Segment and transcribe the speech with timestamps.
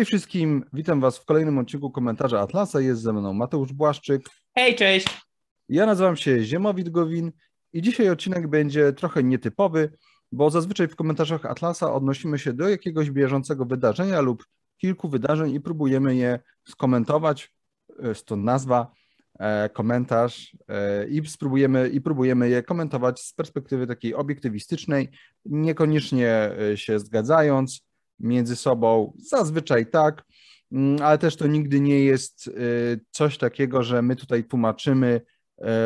[0.00, 2.80] Cześć wszystkim, witam Was w kolejnym odcinku komentarza Atlasa.
[2.80, 4.22] Jest ze mną Mateusz Błaszczyk.
[4.54, 5.06] Hej, cześć.
[5.68, 7.32] Ja nazywam się Ziemowit Gowin
[7.72, 9.92] i dzisiaj odcinek będzie trochę nietypowy,
[10.32, 14.44] bo zazwyczaj w komentarzach Atlasa odnosimy się do jakiegoś bieżącego wydarzenia lub
[14.78, 17.52] kilku wydarzeń i próbujemy je skomentować,
[18.02, 18.92] e, stąd nazwa,
[19.38, 25.10] e, komentarz e, i spróbujemy i próbujemy je komentować z perspektywy takiej obiektywistycznej,
[25.44, 27.89] niekoniecznie się zgadzając,
[28.20, 30.24] między sobą, zazwyczaj tak,
[30.72, 35.20] mm, ale też to nigdy nie jest y, coś takiego, że my tutaj tłumaczymy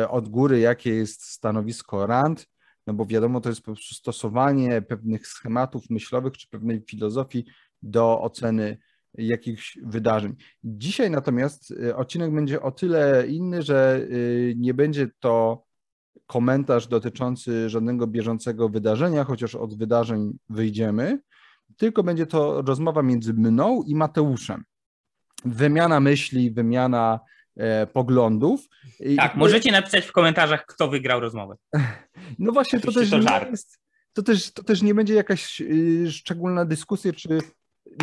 [0.03, 2.47] y, od góry, jakie jest stanowisko RAND,
[2.87, 7.45] no bo wiadomo, to jest po prostu stosowanie pewnych schematów myślowych czy pewnej filozofii
[7.81, 8.77] do oceny
[9.13, 10.35] jakichś wydarzeń.
[10.63, 14.07] Dzisiaj natomiast y, odcinek będzie o tyle inny, że
[14.55, 15.65] nie będzie to
[16.27, 21.19] komentarz dotyczący żadnego bieżącego wydarzenia, chociaż od wydarzeń wyjdziemy,
[21.77, 24.63] tylko będzie to rozmowa między mną i Mateuszem.
[25.45, 27.19] Wymiana myśli, wymiana
[27.57, 28.67] e, poglądów.
[29.17, 29.39] Tak, I...
[29.39, 31.55] możecie napisać w komentarzach, kto wygrał rozmowę.
[32.39, 33.79] No właśnie, to też, to, nie jest,
[34.13, 37.39] to, też, to też nie będzie jakaś y, szczególna dyskusja, czy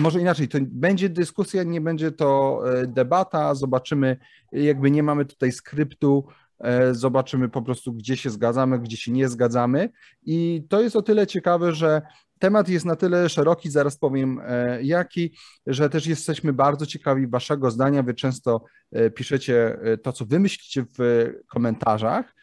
[0.01, 4.17] może inaczej, to będzie dyskusja, nie będzie to e, debata, zobaczymy,
[4.53, 6.27] jakby nie mamy tutaj skryptu,
[6.61, 9.89] e, zobaczymy po prostu, gdzie się zgadzamy, gdzie się nie zgadzamy.
[10.23, 12.03] I to jest o tyle ciekawe, że
[12.43, 17.71] Temat jest na tyle szeroki, zaraz powiem e, jaki, że też jesteśmy bardzo ciekawi Waszego
[17.71, 18.03] zdania.
[18.03, 22.35] Wy często e, piszecie e, to, co Wy myślicie w komentarzach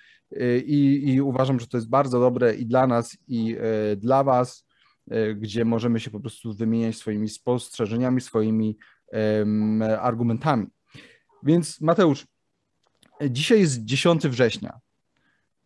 [0.66, 3.58] i, i uważam, że to jest bardzo dobre i dla nas, i
[3.98, 4.66] dla Was,
[5.36, 8.78] gdzie możemy się po prostu wymieniać swoimi spostrzeżeniami, swoimi
[10.00, 10.68] argumentami.
[11.44, 12.28] Więc Mateusz,
[13.30, 14.80] dzisiaj jest 10 września.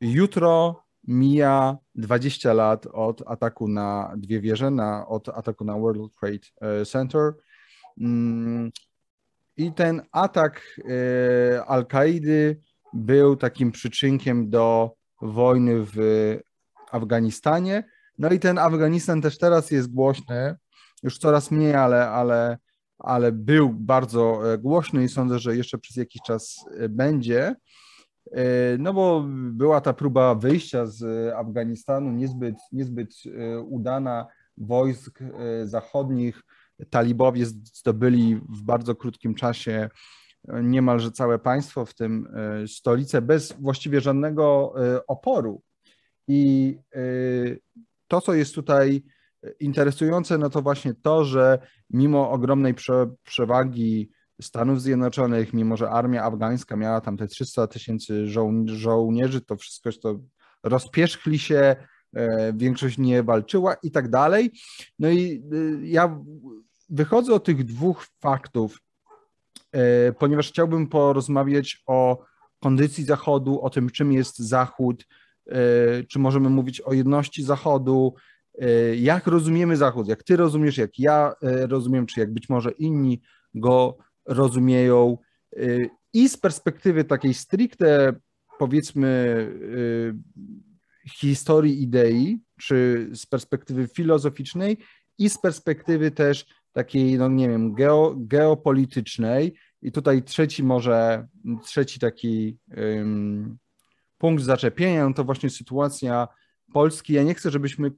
[0.01, 6.47] Jutro mija 20 lat od ataku na dwie wieże, na, od ataku na World Trade
[6.61, 7.33] e, Center.
[8.01, 8.71] Mm,
[9.57, 12.59] I ten atak e, Al-Kaidy
[12.93, 15.97] był takim przyczynkiem do wojny w
[16.91, 17.83] Afganistanie.
[18.17, 20.55] No i ten Afganistan też teraz jest głośny,
[21.03, 22.57] już coraz mniej, ale, ale,
[22.99, 27.55] ale był bardzo e, głośny i sądzę, że jeszcze przez jakiś czas będzie.
[28.31, 35.67] E, no bo była ta próba wyjścia z Afganistanu niezbyt, niezbyt e, udana wojsk e,
[35.67, 36.41] zachodnich.
[36.89, 39.89] Talibowie zdobyli w bardzo krótkim czasie
[40.63, 42.27] niemalże całe państwo, w tym
[42.67, 44.73] stolicę, bez właściwie żadnego
[45.07, 45.61] oporu.
[46.27, 46.75] I
[48.07, 49.03] to, co jest tutaj
[49.59, 51.59] interesujące, no to właśnie to, że
[51.89, 54.09] mimo ogromnej prze, przewagi
[54.43, 59.89] Stanów Zjednoczonych, mimo że armia afgańska miała tam te 300 tysięcy żo żołnierzy, to wszystko
[60.01, 60.19] to
[60.63, 61.75] rozpierzchli się,
[62.15, 64.51] e, większość nie walczyła i tak dalej.
[64.99, 66.19] No i e, ja
[66.89, 68.79] wychodzę od tych dwóch faktów,
[69.71, 72.25] e, ponieważ chciałbym porozmawiać o
[72.59, 75.05] kondycji Zachodu, o tym, czym jest Zachód,
[76.09, 78.13] czy możemy mówić o jedności Zachodu,
[78.95, 83.21] jak rozumiemy Zachód, jak ty rozumiesz, jak ja rozumiem, czy jak być może inni
[83.53, 85.17] go rozumieją
[85.57, 88.13] y, i z perspektywy takiej stricte,
[88.59, 89.07] powiedzmy,
[89.61, 90.13] y,
[91.17, 94.77] historii idei, czy z perspektywy filozoficznej,
[95.17, 99.55] i z perspektywy też takiej, no nie wiem, geo, geopolitycznej.
[99.81, 101.27] I tutaj trzeci może,
[101.63, 102.57] trzeci taki
[104.17, 106.27] punkt zaczepienia, no to właśnie sytuacja
[106.73, 107.13] Polski.
[107.13, 107.91] Ja nie chcę, żebyśmy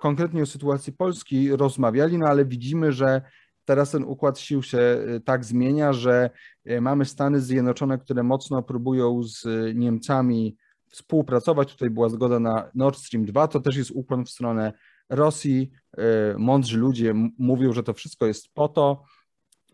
[0.00, 3.22] konkretnie o sytuacji Polski rozmawiali, no ale widzimy, że
[3.66, 6.30] teraz ten układ sił się y, tak zmienia, że
[6.70, 9.44] y, mamy Stany Zjednoczone, które mocno próbują z
[9.74, 10.56] Niemcami
[10.88, 11.72] współpracować.
[11.72, 14.72] Tutaj była zgoda na Nord Stream 2, to też jest ukłon w stronę
[15.08, 15.70] Rosji.
[15.98, 16.02] Y,
[16.38, 19.02] mądrzy ludzie mówią, że to wszystko jest po to,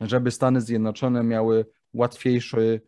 [0.00, 2.80] żeby Stany Zjednoczone miały łatwiejszy,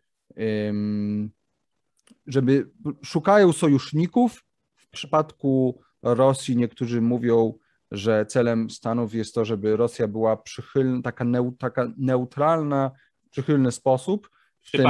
[2.27, 2.69] żeby
[3.03, 4.43] szukają sojuszników.
[4.75, 7.53] W przypadku Rosji niektórzy mówią,
[7.91, 12.91] że celem Stanów jest to, żeby Rosja była przychylna, taka, neu, taka neutralna,
[13.31, 14.29] przychylny sposób.
[14.61, 14.87] W, tym,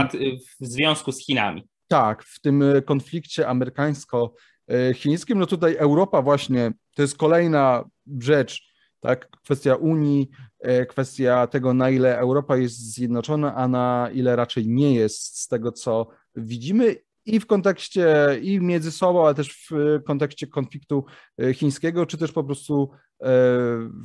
[0.62, 1.68] w związku z Chinami.
[1.88, 5.40] Tak, w tym konflikcie amerykańsko-chińskim.
[5.40, 7.84] No tutaj Europa właśnie, to jest kolejna
[8.20, 10.30] rzecz, tak, kwestia Unii,
[10.90, 15.72] kwestia tego, na ile Europa jest zjednoczona, a na ile raczej nie jest z tego,
[15.72, 16.96] co widzimy
[17.26, 21.06] i w kontekście, i między sobą, ale też w kontekście konfliktu
[21.42, 22.90] e, chińskiego, czy też po prostu
[23.22, 23.28] e,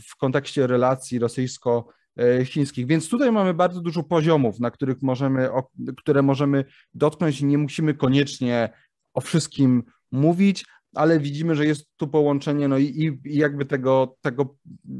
[0.08, 2.86] w kontekście relacji rosyjsko-chińskich.
[2.86, 5.48] Więc tutaj mamy bardzo dużo poziomów, na których możemy,
[5.96, 6.64] które możemy
[6.94, 8.72] dotknąć i nie musimy koniecznie
[9.14, 9.82] o wszystkim
[10.12, 10.64] mówić,
[10.94, 14.56] ale widzimy, że jest tu połączenie, no i, i jakby tego, tego,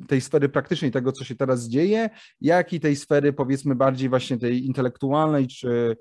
[0.08, 4.38] tej sfery praktycznej, tego, co się teraz dzieje, jak i tej sfery, powiedzmy, bardziej właśnie
[4.38, 5.96] tej intelektualnej, czy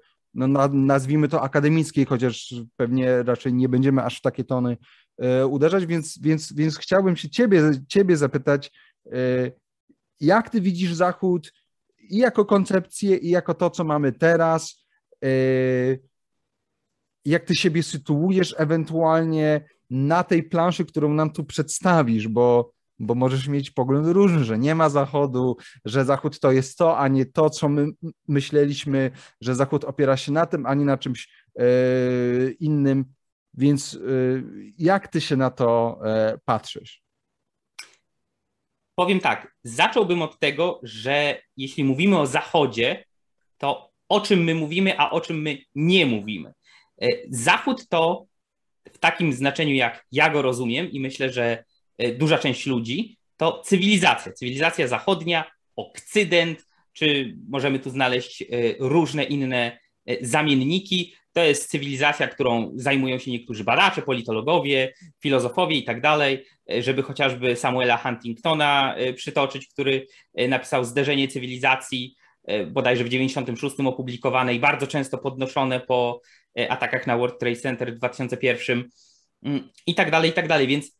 [0.48, 4.78] no, nazwijmy to akademickiej, chociaż pewnie raczej nie będziemy aż w takie tony
[5.18, 8.72] e, uderzać, więc, więc, więc chciałbym się ciebie, ciebie zapytać,
[9.06, 9.52] e,
[10.20, 11.54] jak ty widzisz Zachód
[12.00, 14.86] i jako koncepcję, i jako to, co mamy teraz,
[15.24, 15.30] e,
[17.26, 23.48] jak ty siebie sytuujesz ewentualnie na tej planszy, którą nam tu przedstawisz, bo, bo możesz
[23.48, 27.50] mieć pogląd różny, że nie ma Zachodu, że Zachód to jest to, a nie to,
[27.50, 27.88] co my
[28.28, 29.12] myśleliśmy,
[29.42, 31.64] że Zachód opiera się na tym, a nie na czymś e,
[32.60, 33.06] innym.
[33.54, 34.00] Więc e,
[34.78, 37.02] jak ty się na to e, patrzysz?
[38.96, 43.06] Powiem tak, zacząłbym od tego, że jeśli mówimy o Zachodzie,
[43.58, 46.54] to o czym my mówimy, a o czym my nie mówimy.
[47.30, 48.26] Zachód to
[48.94, 51.64] w takim znaczeniu, jak ja go rozumiem, i myślę, że
[52.18, 54.32] duża część ludzi, to cywilizacja.
[54.32, 58.46] Cywilizacja zachodnia, okcydent, czy możemy tu znaleźć e,
[58.80, 61.16] różne inne e, zamienniki.
[61.34, 66.46] To jest cywilizacja, którą zajmują się niektórzy badacze, politologowie, filozofowie i tak dalej,
[66.80, 72.16] żeby chociażby Samuela Huntingtona przytoczyć, który napisał Zderzenie cywilizacji,
[72.68, 76.22] bodajże w 96 opublikowane i bardzo często podnoszone po
[76.70, 78.90] atakach na World Trade Center w 2001
[79.44, 80.68] mm, i tak dalej, i tak dalej.
[80.68, 80.99] Więc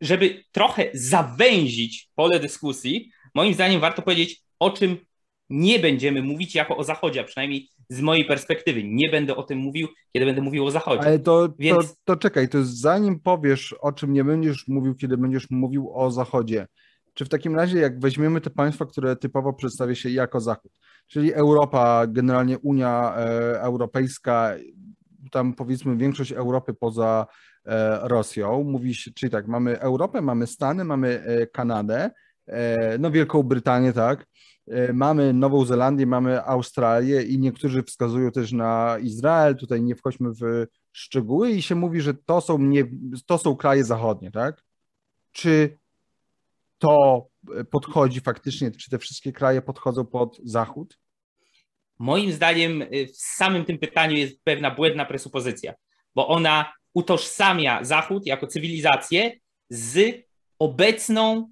[0.00, 4.96] żeby trochę zawęzić pole dyskusji, moim zdaniem warto powiedzieć, o czym
[5.50, 8.84] nie będziemy mówić jako o Zachodzie, a przynajmniej z mojej perspektywy.
[8.84, 11.02] Nie będę o tym mówił, kiedy będę mówił o Zachodzie.
[11.02, 11.88] Ale to, Więc...
[11.88, 16.10] to, to czekaj, to zanim powiesz, o czym nie będziesz mówił, kiedy będziesz mówił o
[16.10, 16.66] Zachodzie,
[17.14, 20.72] czy w takim razie, jak weźmiemy te państwa, które typowo przedstawia się jako Zachód,
[21.06, 24.54] czyli Europa, generalnie Unia e, Europejska,
[25.30, 27.26] tam powiedzmy większość Europy poza
[28.02, 32.10] Rosją, mówi się, czyli tak, mamy Europę, mamy Stany, mamy e, Kanadę,
[32.98, 34.26] no Wielką Brytanię, tak,
[34.92, 40.66] mamy Nową Zelandię, mamy Australię i niektórzy wskazują też na Izrael, tutaj nie wchodźmy w
[40.92, 42.84] szczegóły i się mówi, że to są, nie,
[43.26, 44.62] to są kraje zachodnie, tak?
[45.32, 45.78] Czy
[46.78, 47.26] to
[47.70, 50.98] podchodzi faktycznie, czy te wszystkie kraje podchodzą pod Zachód?
[51.98, 52.84] Moim zdaniem
[53.14, 55.74] w samym tym pytaniu jest pewna błędna presupozycja,
[56.14, 59.32] bo ona utożsamia Zachód jako cywilizację
[59.68, 60.24] z
[60.58, 61.50] obecną,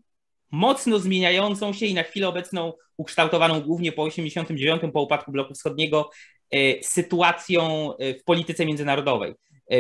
[0.50, 6.10] mocno zmieniającą się i na chwilę obecną ukształtowaną głównie po 89, po upadku bloku wschodniego,
[6.54, 9.34] y, sytuacją y, w polityce międzynarodowej,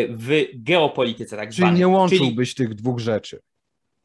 [0.08, 1.78] w geopolityce tak Czyli zwanej.
[1.78, 2.68] nie łączyłbyś Czyli...
[2.68, 3.40] tych dwóch rzeczy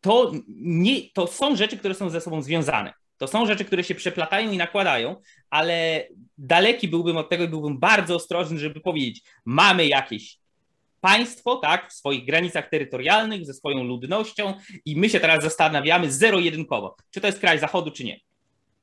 [0.03, 2.93] to, nie, to są rzeczy, które są ze sobą związane.
[3.17, 5.15] To są rzeczy, które się przeplatają i nakładają,
[5.49, 6.07] ale
[6.37, 10.37] daleki byłbym od tego i byłbym bardzo ostrożny, żeby powiedzieć, mamy jakieś
[11.03, 14.53] państwo, tak, w swoich granicach terytorialnych, ze swoją ludnością
[14.85, 18.19] i my się teraz zastanawiamy zero-jedynkowo, czy to jest kraj zachodu, czy nie.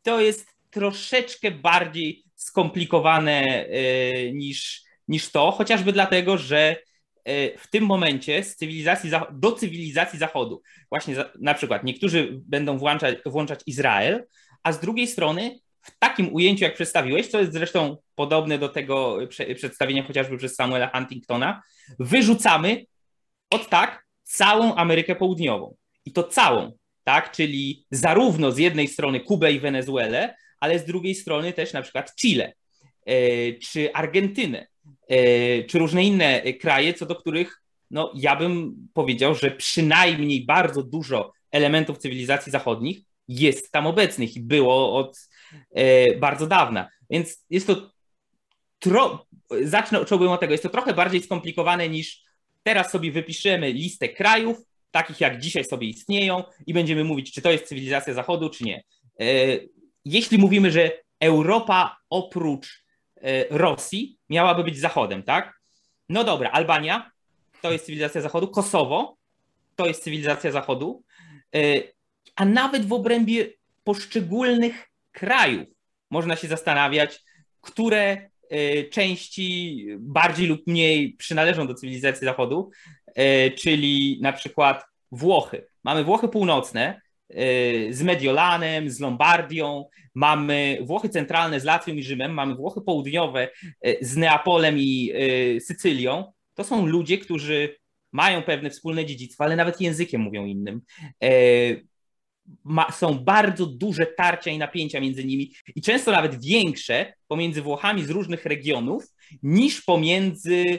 [0.03, 6.77] To jest troszeczkę bardziej skomplikowane yy, niż, niż to, chociażby dlatego, że
[7.25, 10.63] E, w tym momencie z cywilizacji, do cywilizacji Zachodu.
[10.89, 14.27] Właśnie na przykład niektórzy będą włączać, włączać Izrael,
[14.63, 19.19] a z drugiej strony w takim ujęciu, jak przedstawiłeś, co jest zresztą podobne do tego
[19.55, 21.63] przedstawienia chociażby przez Samuela Huntingtona,
[21.99, 22.85] wyrzucamy
[23.51, 25.75] od tak całą Amerykę Południową.
[26.05, 26.73] I to całą,
[27.05, 27.33] tak?
[27.33, 32.15] Czyli zarówno z jednej strony Kubę i Wenezuelę, ale z drugiej strony też na przykład
[32.15, 32.53] Chile
[33.07, 33.15] e,
[33.53, 34.67] czy Argentynę
[35.11, 40.83] E, czy różne inne kraje, co do których no, ja bym powiedział, że przynajmniej bardzo
[40.83, 45.30] dużo elementów cywilizacji zachodnich jest tam obecnych i było od e,
[46.19, 46.89] bardzo dawna.
[47.11, 47.91] Więc jest to
[48.79, 49.27] tro...
[49.63, 52.23] zacznę od tego, jest to trochę bardziej skomplikowane niż
[52.63, 54.57] teraz sobie wypiszemy listę krajów,
[54.91, 58.85] takich jak dzisiaj sobie istnieją i będziemy mówić, czy to jest cywilizacja zachodu, czy nie.
[59.21, 59.25] E,
[60.05, 62.81] jeśli mówimy, że Europa oprócz
[63.23, 65.61] E, Rosji miałaby być Zachodem, tak?
[66.09, 67.11] No dobra, Albania
[67.63, 69.17] to jest cywilizacja Zachodu, Kosowo
[69.77, 71.03] to jest cywilizacja Zachodu,
[71.55, 71.61] e,
[72.37, 73.53] a nawet w obrębie
[73.85, 75.69] poszczególnych krajów
[76.11, 77.21] można się zastanawiać,
[77.61, 82.71] które e, części bardziej lub mniej przynależą do cywilizacji Zachodu,
[83.59, 85.67] czyli na przykład Włochy.
[85.85, 87.01] Mamy Włochy północne,
[87.35, 93.49] Y, z Mediolanem, z Lombardią, mamy Włochy centralne z Latwią i Rzymem, mamy Włochy południowe
[94.01, 95.13] z Neapolem i
[95.61, 96.33] Sycylią.
[96.55, 97.77] To są ludzie, którzy
[98.13, 100.81] mają pewne wspólne dziedzictwo, ale nawet językiem mówią innym.
[102.65, 108.05] Ma, są bardzo duże tarcia i napięcia między nimi i często nawet większe pomiędzy Włochami
[108.05, 109.05] z różnych regionów
[109.43, 110.79] niż pomiędzy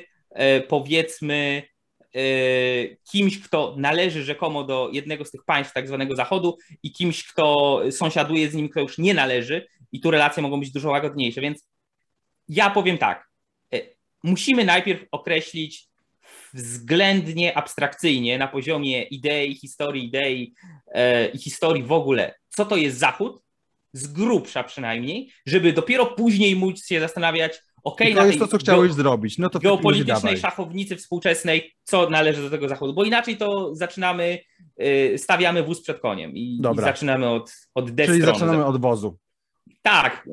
[0.68, 1.64] powiedzmy
[3.12, 7.80] kimś, kto należy rzekomo do jednego z tych państw tak zwanego Zachodu i kimś, kto
[7.92, 11.42] sąsiaduje z nim, kto już nie należy i tu relacje mogą być dużo łagodniejsze.
[11.42, 11.68] Więc
[12.48, 13.28] ja powiem tak,
[14.24, 15.91] musimy najpierw określić
[16.54, 20.54] względnie abstrakcyjnie na poziomie idei, historii idei
[20.94, 23.42] e, i historii w ogóle, co to jest Zachód,
[23.94, 28.94] z grubsza przynajmniej, żeby dopiero później móc się zastanawiać, ok, to jest to, co chciałeś
[28.94, 29.38] zrobić.
[29.38, 34.40] No to geopolitycznej szachownicy współczesnej, co należy do tego Zachodu, bo inaczej to zaczynamy,
[34.82, 39.18] y, stawiamy wóz przed koniem i, i zaczynamy od, od Czyli zaczynamy od wozu.
[39.82, 40.28] Tak,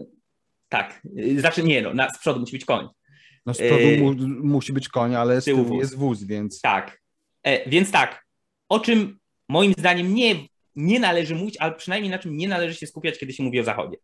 [0.68, 1.02] tak.
[1.36, 2.88] Znaczy nie, no, na, z przodu musi być koń.
[3.48, 6.60] No z przodu mu, musi być koń, ale z tyłu jest wóz, więc...
[6.60, 7.00] Tak,
[7.42, 8.26] e, więc tak,
[8.68, 10.34] o czym moim zdaniem nie,
[10.76, 13.64] nie należy mówić, ale przynajmniej na czym nie należy się skupiać, kiedy się mówi o
[13.64, 13.96] Zachodzie.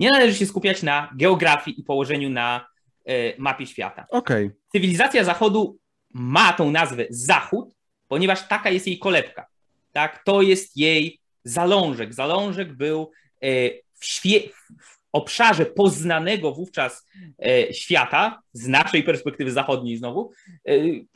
[0.00, 2.66] Nie należy się skupiać na geografii i położeniu na
[3.04, 4.06] e, mapie świata.
[4.10, 4.56] Okay.
[4.72, 5.78] Cywilizacja Zachodu
[6.14, 7.74] ma tą nazwę Zachód,
[8.08, 9.46] ponieważ taka jest jej kolebka.
[9.92, 10.24] Tak?
[10.24, 12.14] To jest jej zalążek.
[12.14, 14.48] Zalążek był e, w, świe-
[14.80, 20.32] w obszarze poznanego wówczas e, świata, z naszej perspektywy zachodniej znowu,
[20.68, 20.72] e,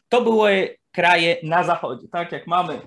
[0.08, 2.08] to były kraje na zachodzie.
[2.08, 2.80] Tak jak mamy,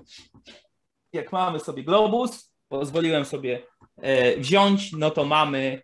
[1.12, 3.62] jak mamy sobie globus, pozwoliłem sobie
[3.96, 5.82] e, wziąć, no to mamy,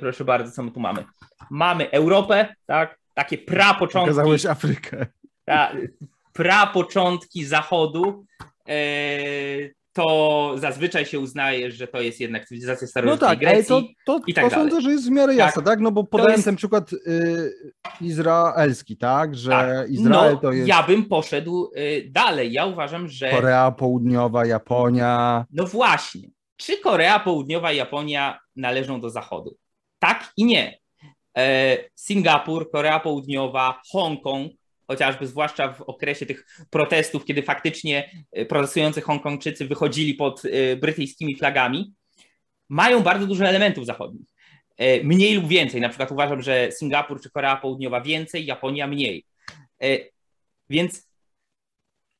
[0.00, 1.04] proszę bardzo, co my tu mamy?
[1.50, 2.98] Mamy Europę, tak?
[3.14, 4.10] Takie prapoczątki.
[4.10, 5.06] Pokazałeś Afrykę.
[5.44, 5.72] Ta,
[6.32, 8.24] prapoczątki zachodu
[9.92, 13.88] to zazwyczaj się uznaje, że to jest jednak cywilizacja starożytnej no tak, Grecji ale to,
[14.06, 15.72] to, i tak to sądzę, że jest w miarę jasne, tak?
[15.72, 15.80] tak?
[15.80, 16.44] No bo podałem jest...
[16.44, 17.52] ten przykład y,
[18.00, 19.34] izraelski, tak?
[19.36, 19.90] Że tak.
[19.90, 20.68] Izrael no, to jest...
[20.68, 22.52] ja bym poszedł y, dalej.
[22.52, 23.30] Ja uważam, że...
[23.30, 25.44] Korea Południowa, Japonia...
[25.50, 26.28] No właśnie.
[26.56, 29.56] Czy Korea Południowa i Japonia należą do Zachodu?
[29.98, 30.78] Tak i nie.
[31.38, 34.52] E, Singapur, Korea Południowa, Hongkong
[34.92, 41.36] chociażby zwłaszcza w okresie tych protestów, kiedy faktycznie e, protestujący Hongkongczycy wychodzili pod e, brytyjskimi
[41.36, 41.94] flagami,
[42.68, 44.26] mają bardzo dużo elementów zachodnich.
[44.76, 45.80] E, mniej lub więcej.
[45.80, 49.24] Na przykład uważam, że Singapur czy Korea Południowa więcej, Japonia mniej.
[50.70, 51.08] Więc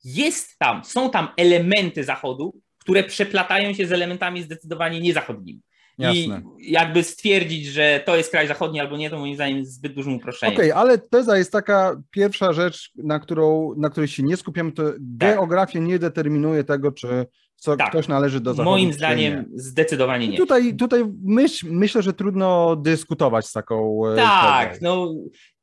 [0.04, 5.60] jest tam, są tam elementy Zachodu, które przeplatają się z elementami zdecydowanie niezachodnimi.
[5.98, 6.42] Jasne.
[6.58, 9.94] I jakby stwierdzić, że to jest kraj zachodni albo nie, to moim zdaniem jest zbyt
[9.94, 10.54] dużym uproszczeniem.
[10.54, 14.72] Okej, okay, ale teza jest taka pierwsza rzecz, na, którą, na której się nie skupiamy,
[14.72, 15.00] to tak.
[15.00, 17.90] geografia nie determinuje tego, czy co tak.
[17.90, 18.70] ktoś należy do zachodu.
[18.70, 19.44] Moim zdaniem nie.
[19.60, 20.36] zdecydowanie nie.
[20.36, 24.06] tutaj, tutaj myśl, myślę, że trudno dyskutować z taką.
[24.06, 24.80] E, tak, tezą.
[24.82, 25.14] no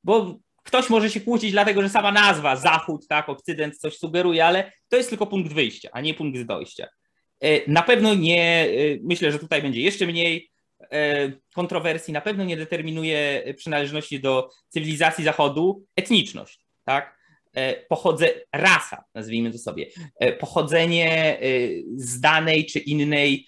[0.03, 4.71] bo ktoś może się kłócić, dlatego że sama nazwa Zachód, tak, Okcydent coś sugeruje, ale
[4.89, 6.87] to jest tylko punkt wyjścia, a nie punkt dojścia.
[7.41, 8.67] E, na pewno nie, e,
[9.03, 10.51] myślę, że tutaj będzie jeszcze mniej
[10.91, 17.19] e, kontrowersji, na pewno nie determinuje przynależności do cywilizacji Zachodu etniczność, tak?
[17.89, 19.85] Pochodze, rasa, nazwijmy to sobie,
[20.39, 21.39] pochodzenie
[21.95, 23.47] z danej czy innej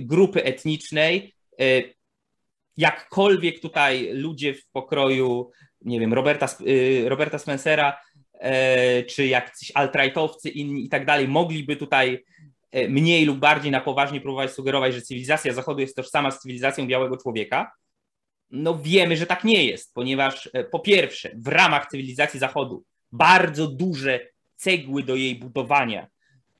[0.00, 1.34] grupy etnicznej,
[2.76, 6.48] jakkolwiek tutaj ludzie w pokroju, nie wiem, Roberta,
[7.04, 8.00] Roberta Spencera,
[9.08, 12.24] czy jakiś alt-rightowcy inni i tak dalej, mogliby tutaj
[12.88, 17.16] mniej lub bardziej na poważnie próbować sugerować, że cywilizacja Zachodu jest tożsama z cywilizacją białego
[17.16, 17.72] człowieka,
[18.50, 23.66] no wiemy, że tak nie jest, ponieważ e, po pierwsze, w ramach cywilizacji Zachodu bardzo
[23.66, 24.20] duże
[24.56, 26.06] cegły do jej budowania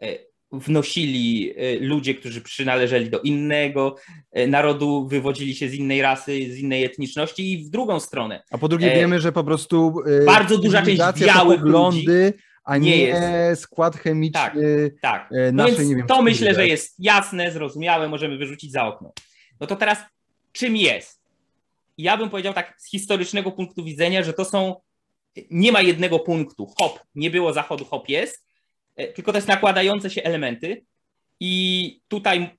[0.02, 0.18] e,
[0.52, 3.96] wnosili ludzie, którzy przynależeli do innego
[4.46, 8.42] narodu, wywodzili się z innej rasy, z innej etniczności i w drugą stronę.
[8.50, 9.94] A po drugie wiemy, że po prostu
[10.26, 12.06] bardzo duża część białych ludzi
[12.68, 13.62] a nie, nie jest.
[13.62, 14.54] skład chemiczny tak,
[15.02, 15.32] tak.
[15.32, 19.12] E, no naszej, nie wiem, To myślę, że jest jasne, zrozumiałe, możemy wyrzucić za okno.
[19.60, 19.98] No to teraz
[20.52, 21.20] czym jest?
[21.98, 24.74] Ja bym powiedział tak z historycznego punktu widzenia, że to są,
[25.50, 28.46] nie ma jednego punktu, hop, nie było zachodu, hop jest,
[28.96, 30.84] e, tylko to jest nakładające się elementy
[31.40, 32.58] i tutaj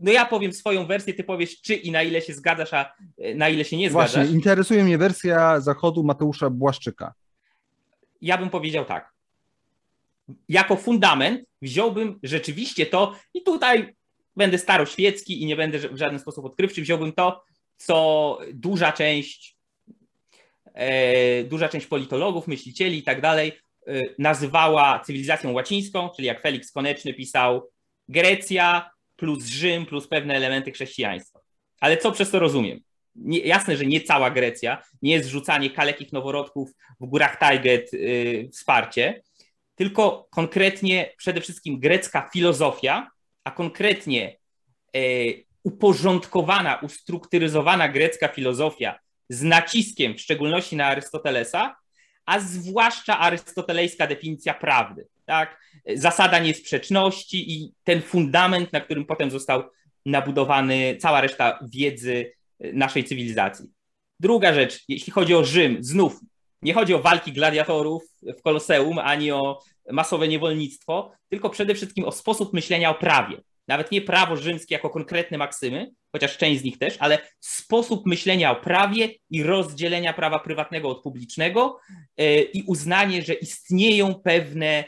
[0.00, 3.34] no ja powiem swoją wersję, ty powiesz czy i na ile się zgadzasz, a e,
[3.34, 4.14] na ile się nie zgadzasz.
[4.14, 7.14] Właśnie, interesuje mnie wersja zachodu Mateusza Błaszczyka.
[8.20, 9.13] Ja bym powiedział tak
[10.48, 13.94] jako fundament wziąłbym rzeczywiście to, i tutaj
[14.36, 17.44] będę staroświecki i nie będę w żaden sposób odkrywczy, wziąłbym to,
[17.76, 19.56] co duża część,
[20.74, 23.52] e, duża część politologów, myślicieli i tak dalej
[23.86, 27.70] e, nazywała cywilizacją łacińską, czyli jak Felix Koneczny pisał,
[28.08, 31.40] Grecja plus Rzym plus pewne elementy chrześcijaństwa.
[31.80, 32.80] Ale co przez to rozumiem?
[33.16, 38.48] Nie, jasne, że nie cała Grecja, nie jest rzucanie kalekich noworodków w górach Tajget yy,
[38.52, 39.22] wsparcie,
[39.74, 43.10] tylko konkretnie przede wszystkim grecka filozofia,
[43.44, 44.36] a konkretnie
[44.96, 45.00] e,
[45.62, 51.76] uporządkowana, ustrukturyzowana grecka filozofia z naciskiem w szczególności na Arystotelesa,
[52.26, 55.06] a zwłaszcza arystotelejska definicja prawdy.
[55.24, 55.60] Tak?
[55.94, 59.62] Zasada niesprzeczności i ten fundament, na którym potem został
[60.06, 63.66] nabudowany cała reszta wiedzy naszej cywilizacji.
[64.20, 66.20] Druga rzecz, jeśli chodzi o Rzym, znów
[66.64, 72.12] nie chodzi o walki gladiatorów w Koloseum, ani o masowe niewolnictwo, tylko przede wszystkim o
[72.12, 73.40] sposób myślenia o prawie.
[73.68, 78.50] Nawet nie prawo rzymskie jako konkretne maksymy, chociaż część z nich też, ale sposób myślenia
[78.50, 81.80] o prawie i rozdzielenia prawa prywatnego od publicznego
[82.16, 84.84] e, i uznanie, że istnieją pewne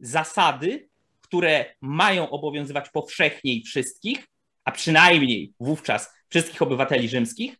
[0.00, 0.88] zasady,
[1.20, 4.26] które mają obowiązywać powszechnie i wszystkich,
[4.64, 7.56] a przynajmniej wówczas wszystkich obywateli rzymskich,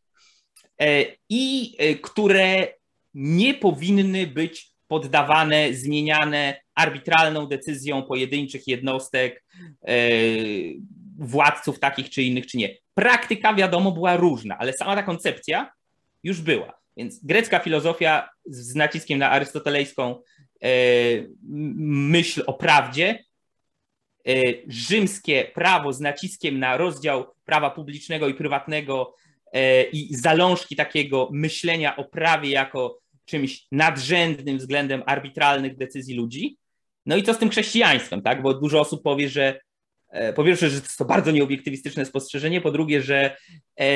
[0.80, 2.68] e, i e, które
[3.16, 9.44] nie powinny być poddawane, zmieniane arbitralną decyzją pojedynczych jednostek,
[9.88, 9.96] e,
[11.18, 12.74] władców takich czy innych, czy nie.
[12.94, 15.72] Praktyka, wiadomo, była różna, ale sama ta koncepcja
[16.22, 16.80] już była.
[16.96, 20.22] Więc grecka filozofia z naciskiem na arystotelejską
[20.62, 20.68] e,
[21.42, 23.24] myśl o prawdzie,
[24.28, 24.32] e,
[24.68, 29.14] rzymskie prawo z naciskiem na rozdział prawa publicznego i prywatnego
[29.92, 36.58] i zalążki takiego myślenia o prawie jako czymś nadrzędnym względem arbitralnych decyzji ludzi.
[37.06, 38.42] No i co z tym chrześcijaństwem, tak?
[38.42, 39.60] Bo dużo osób powie, że
[40.10, 43.36] e, po pierwsze, że to jest to bardzo nieobiektywistyczne spostrzeżenie, po drugie, że
[43.80, 43.86] e,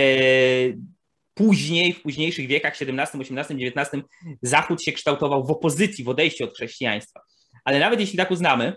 [1.35, 4.05] później, w późniejszych wiekach, XVII, XVIII, XIX,
[4.43, 7.21] Zachód się kształtował w opozycji, w odejściu od chrześcijaństwa.
[7.65, 8.73] Ale nawet jeśli tak uznamy,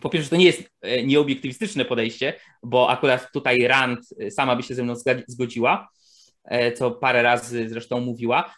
[0.00, 4.74] po pierwsze, to nie jest e, nieobiektywistyczne podejście, bo akurat tutaj Rand sama by się
[4.74, 4.94] ze mną
[5.26, 5.88] zgodziła,
[6.74, 8.54] co parę razy zresztą mówiła,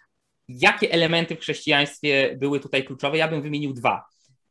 [0.48, 3.18] Jakie elementy w chrześcijaństwie były tutaj kluczowe?
[3.18, 4.04] Ja bym wymienił dwa.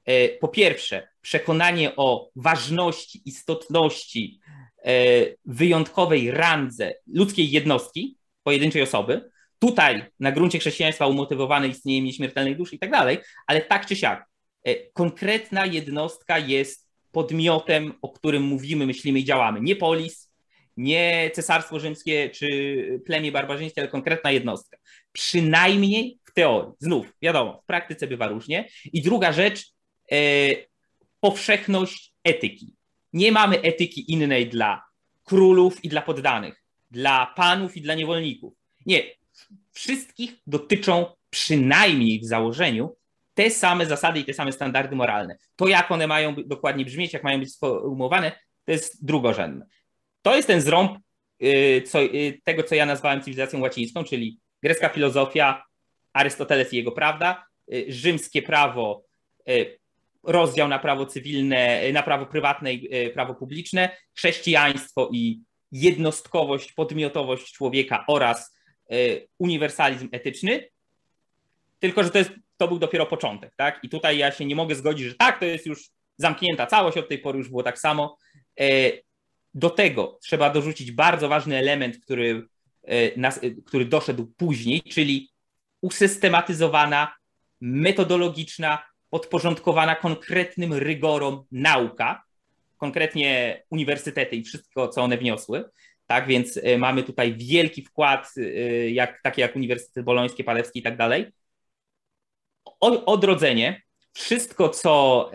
[0.05, 4.39] E, po pierwsze, przekonanie o ważności, istotności,
[4.85, 4.91] e,
[5.45, 9.29] wyjątkowej randze ludzkiej jednostki, pojedynczej osoby.
[9.59, 14.25] Tutaj na gruncie chrześcijaństwa umotywowane istnieniem nieśmiertelnej duszy i tak dalej, ale tak czy siak,
[14.63, 19.61] e, konkretna jednostka jest podmiotem, o którym mówimy, myślimy i działamy.
[19.61, 20.31] Nie polis,
[20.77, 24.77] nie cesarstwo rzymskie czy plemię barbarzyńskie, ale konkretna jednostka.
[25.17, 26.73] Przynajmniej w teorii.
[26.79, 28.69] Znów, wiadomo, w praktyce bywa różnie.
[28.93, 29.73] I druga rzecz,
[30.11, 30.17] e,
[31.19, 32.75] powszechność etyki.
[33.13, 34.83] Nie mamy etyki innej dla
[35.23, 38.53] królów i dla poddanych, dla panów i dla niewolników.
[38.85, 39.03] Nie,
[39.71, 42.95] wszystkich dotyczą przynajmniej w założeniu
[43.33, 45.37] te same zasady i te same standardy moralne.
[45.55, 48.31] To, jak one mają dokładnie brzmieć, jak mają być sformułowane,
[48.65, 49.65] to jest drugorzędne.
[50.21, 50.97] To jest ten zrąb
[51.43, 55.63] y, co, y, tego, co ja nazwałem cywilizacją łacińską, czyli grecka filozofia,
[56.13, 59.03] Arystoteles i jego prawda, y, rzymskie prawo,
[60.23, 65.39] rozdział na prawo cywilne, na prawo prywatne i prawo publiczne, chrześcijaństwo i
[65.71, 68.57] jednostkowość, podmiotowość człowieka oraz
[69.39, 70.69] uniwersalizm etyczny.
[71.79, 73.79] Tylko, że to, jest, to był dopiero początek, tak?
[73.83, 77.09] I tutaj ja się nie mogę zgodzić, że tak, to jest już zamknięta całość, od
[77.09, 78.17] tej pory już było tak samo.
[79.53, 82.47] Do tego trzeba dorzucić bardzo ważny element, który,
[83.65, 85.29] który doszedł później, czyli
[85.81, 87.15] usystematyzowana,
[87.61, 92.23] metodologiczna, podporządkowana konkretnym rygorom nauka,
[92.77, 95.69] konkretnie uniwersytety i wszystko, co one wniosły.
[96.07, 98.33] Tak więc e, mamy tutaj wielki wkład,
[98.89, 101.31] jak, takie jak Uniwersytet Bolońskie, Palewski i tak dalej.
[103.05, 103.81] Odrodzenie,
[104.13, 105.31] wszystko, co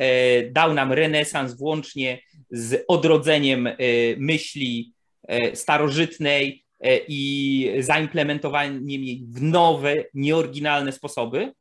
[0.52, 2.18] dał nam renesans, włącznie
[2.52, 3.76] z odrodzeniem e,
[4.16, 6.61] myśli e, starożytnej e,
[7.08, 11.52] i zaimplementowaniem jej w nowe, nieoryginalne sposoby.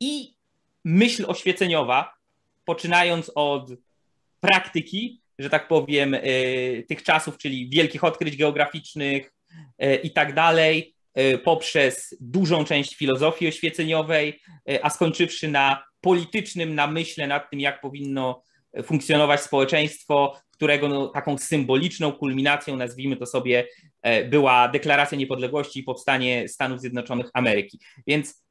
[0.00, 0.34] I
[0.84, 2.14] myśl oświeceniowa,
[2.64, 3.70] poczynając od
[4.40, 6.16] praktyki, że tak powiem,
[6.88, 9.32] tych czasów, czyli wielkich odkryć geograficznych
[10.02, 10.94] i tak dalej,
[11.44, 14.40] poprzez dużą część filozofii oświeceniowej,
[14.82, 18.42] a skończywszy na politycznym namyśle nad tym, jak powinno
[18.82, 23.68] funkcjonować społeczeństwo, którego no, taką symboliczną kulminacją, nazwijmy to sobie,
[24.02, 27.80] e, była deklaracja niepodległości i powstanie Stanów Zjednoczonych Ameryki.
[28.06, 28.44] Więc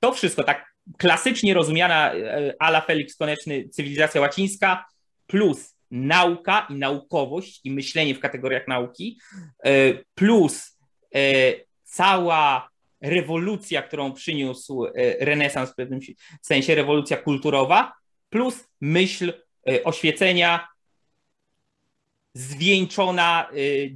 [0.00, 0.66] to wszystko, tak
[0.98, 4.84] klasycznie rozumiana e, ala Felix Koneczny cywilizacja łacińska,
[5.26, 9.18] plus nauka i naukowość i myślenie w kategoriach nauki,
[9.64, 9.70] e,
[10.14, 10.76] plus
[11.84, 14.86] cała rewolucja, którą przyniósł
[15.20, 16.00] renesans w pewnym
[16.42, 17.92] sensie, rewolucja kulturowa,
[18.30, 19.32] plus myśl
[19.84, 20.68] oświecenia
[22.36, 23.50] zwieńczona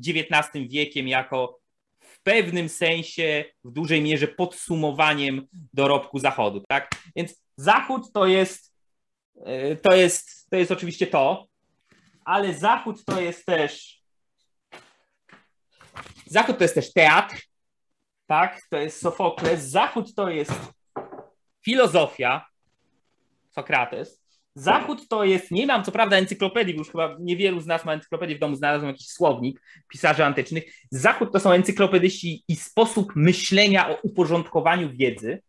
[0.08, 1.60] XIX wiekiem jako
[2.00, 6.64] w pewnym sensie, w dużej mierze podsumowaniem dorobku Zachodu.
[6.68, 6.90] Tak?
[7.16, 8.74] Więc Zachód to jest,
[9.44, 11.46] e, to jest, to jest oczywiście to,
[12.24, 14.00] ale Zachód to jest też
[16.26, 17.42] Zachód to jest też teatr,
[18.26, 20.52] tak, to jest Sofokles, Zachód to jest
[21.64, 22.46] filozofia,
[23.50, 24.19] Sokrates,
[24.60, 27.92] Zachód to jest, nie mam co prawda encyklopedii, bo już chyba niewielu z nas ma
[27.92, 30.64] encyklopedię w domu, znalazłem jakiś słownik pisarzy antycznych.
[30.90, 35.42] Zachód to są encyklopedyści i sposób myślenia o uporządkowaniu wiedzy,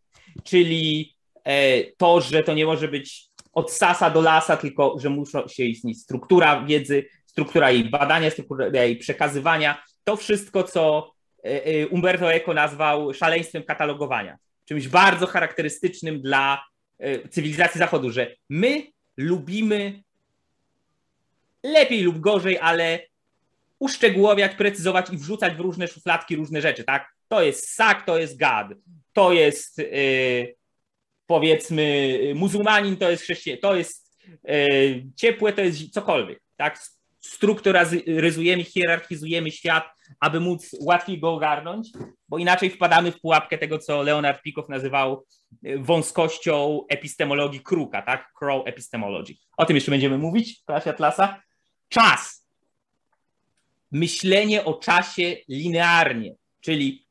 [0.43, 5.37] czyli e, to, że to nie może być od sasa do lasa, tylko że musi
[5.47, 9.83] się istnieć struktura wiedzy, struktura jej badania, struktura jej przekazywania.
[10.03, 11.11] To wszystko, co
[11.45, 16.63] e, e, Umberto Eco nazwał szaleństwem katalogowania, czymś bardzo charakterystycznym dla
[17.29, 18.83] cywilizacji Zachodu, że my
[19.17, 20.03] lubimy
[21.63, 22.99] lepiej lub gorzej, ale
[23.79, 27.09] uszczegółowiać, precyzować i wrzucać w różne szufladki różne rzeczy, tak?
[27.27, 28.67] To jest sak, to jest gad,
[29.13, 30.55] to jest yy,
[31.27, 36.79] powiedzmy muzułmanin, to jest chrześcijanin, to jest yy, ciepłe, to jest cokolwiek, tak?
[37.19, 39.85] Strukturyzujemy, hierarchizujemy świat,
[40.19, 41.89] aby móc łatwiej go ogarnąć,
[42.29, 45.25] bo inaczej wpadamy w pułapkę tego, co Leonard Pikow nazywał
[45.77, 48.33] wąskością epistemologii kruka, tak?
[48.39, 49.33] Crow epistemology.
[49.57, 51.41] O tym jeszcze będziemy mówić w klasie Atlasa.
[51.89, 52.47] Czas.
[53.91, 57.07] Myślenie o czasie linearnie, czyli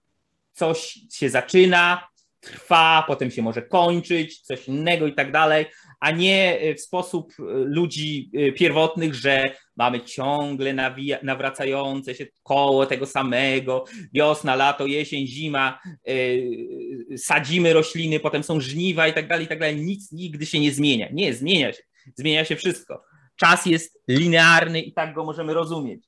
[0.52, 2.08] coś się zaczyna,
[2.40, 5.66] trwa, potem się może kończyć, coś innego i tak dalej,
[6.00, 12.86] a nie w sposób e, ludzi e, pierwotnych, że mamy ciągle nawija, nawracające się koło
[12.86, 19.44] tego samego, wiosna, lato, jesień, zima, yy, sadzimy rośliny, potem są żniwa i tak dalej,
[19.44, 19.76] i tak dalej.
[19.76, 21.08] Nic nigdy się nie zmienia.
[21.12, 21.82] Nie, zmienia się.
[22.14, 23.02] Zmienia się wszystko.
[23.36, 26.04] Czas jest linearny i tak go możemy rozumieć.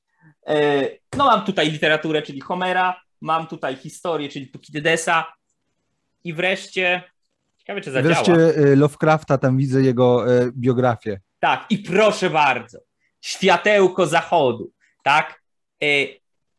[1.17, 5.25] No mam tutaj literaturę, czyli Homera, mam tutaj historię, czyli Tukidydesa
[6.23, 7.03] i wreszcie
[7.63, 8.15] Ciekawe, czy zadziała.
[8.15, 11.19] Wreszcie y, Lovecrafta, tam widzę jego y, biografię.
[11.39, 12.79] Tak, i proszę bardzo,
[13.21, 14.71] światełko zachodu,
[15.03, 15.41] tak?
[15.83, 15.85] E,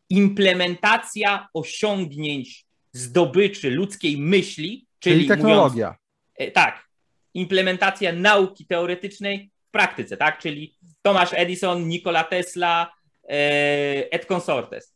[0.08, 5.86] implementacja osiągnięć zdobyczy ludzkiej myśli, czyli, czyli technologia.
[5.86, 5.98] Mówiąc,
[6.34, 6.88] e, tak,
[7.34, 10.38] implementacja nauki teoretycznej w praktyce, tak?
[10.38, 12.92] Czyli Thomas Edison, Nikola Tesla,
[13.28, 14.94] e, et consortes.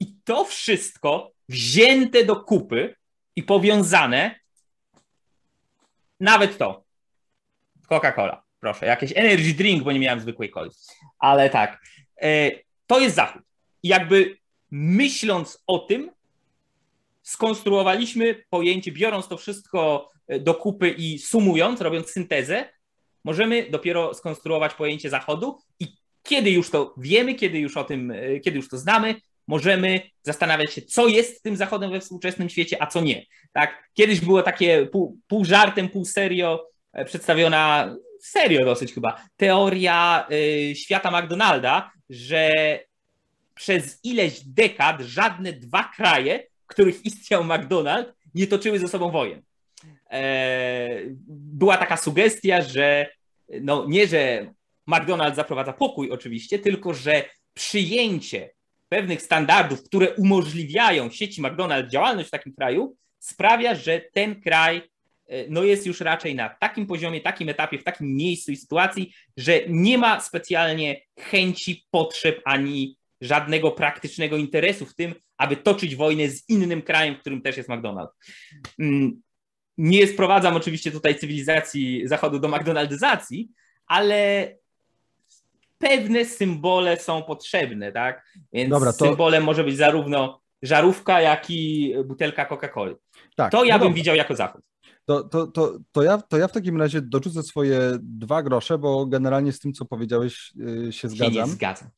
[0.00, 2.94] I to wszystko wzięte do kupy
[3.38, 4.40] i powiązane
[6.20, 6.84] nawet to.
[7.88, 8.86] Coca-Cola, proszę.
[8.86, 10.70] Jakiś energy drink, bo nie miałem zwykłej coli.
[11.18, 11.80] Ale tak.
[12.22, 12.50] E,
[12.86, 13.42] to jest Zachód.
[13.82, 14.38] I jakby
[14.70, 16.10] myśląc o tym,
[17.22, 22.68] skonstruowaliśmy pojęcie, biorąc to wszystko e, do kupy i sumując, robiąc syntezę,
[23.24, 25.86] możemy dopiero skonstruować pojęcie Zachodu i
[26.22, 29.14] kiedy już to wiemy, kiedy już o tym, e, kiedy już to znamy,
[29.48, 33.26] możemy zastanawiać się, co jest tym Zachodem we współczesnym świecie, a co nie.
[33.52, 33.90] Tak?
[33.94, 40.74] Kiedyś było takie pół, pół żartem, pół serio e, przedstawiona, serio dosyć chyba, teoria y,
[40.76, 42.52] świata McDonalda, że
[43.54, 49.42] przez ileś dekad żadne dwa kraje, których istniał McDonald's, nie toczyły ze sobą wojen.
[50.10, 50.88] E,
[51.28, 53.06] była taka sugestia, że
[53.60, 54.52] no nie, że
[54.88, 58.50] McDonald's zaprowadza pokój oczywiście, tylko że przyjęcie
[58.88, 64.76] pewnych standardów, które umożliwiają sieci McDonald's działalność w takim kraju, sprawia, że ten kraj
[65.26, 69.14] e, no jest już raczej na takim poziomie, takim etapie, w takim miejscu i sytuacji,
[69.36, 76.28] że nie ma specjalnie chęci, potrzeb ani żadnego praktycznego interesu w tym, aby toczyć wojnę
[76.28, 78.08] z innym krajem, w którym też jest McDonald's.
[78.78, 79.22] Mm,
[79.78, 83.48] nie sprowadzam oczywiście tutaj cywilizacji Zachodu do McDonaldyzacji,
[83.86, 84.48] ale
[85.78, 88.26] pewne symbole są potrzebne, tak?
[88.52, 89.04] Więc Dobra, to...
[89.04, 92.94] symbolem może być zarówno żarówka, jak i butelka Coca-Coli.
[93.36, 93.96] Tak, to ja no bym dobra.
[93.96, 94.62] widział jako zachód.
[95.04, 99.06] To, to, to, to, ja, to ja w takim razie dorzucę swoje dwa grosze, bo
[99.06, 101.34] generalnie z tym, co powiedziałeś, yy, się zgadzam.
[101.34, 101.88] Się nie zgadzam.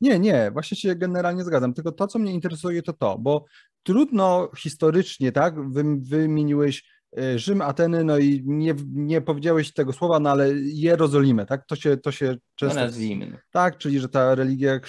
[0.00, 1.74] Nie, nie, właśnie się generalnie zgadzam.
[1.74, 3.44] Tylko to, co mnie interesuje, to to, bo
[3.82, 5.72] trudno historycznie, tak?
[5.72, 6.93] Wy, wymieniłeś
[7.36, 11.66] Rzym, Ateny, no i nie, nie powiedziałeś tego słowa, no ale Jerozolimę, tak?
[11.66, 12.78] To się, to się często...
[12.78, 13.38] No nazwijmy.
[13.50, 14.80] Tak, czyli że ta religia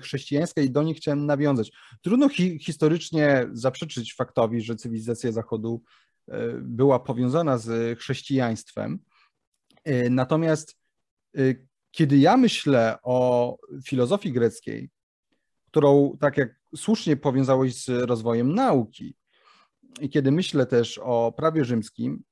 [0.00, 1.72] chrześcijańska i do nich chciałem nawiązać.
[2.02, 5.82] Trudno hi historycznie zaprzeczyć faktowi, że cywilizacja Zachodu
[6.28, 8.98] e, była powiązana z chrześcijaństwem.
[10.10, 10.76] Natomiast
[11.90, 14.90] kiedy ja myślę o filozofii greckiej,
[15.66, 19.14] którą, tak jak słusznie powiązałeś z rozwojem nauki,
[20.00, 22.22] i kiedy myślę też o prawie rzymskim,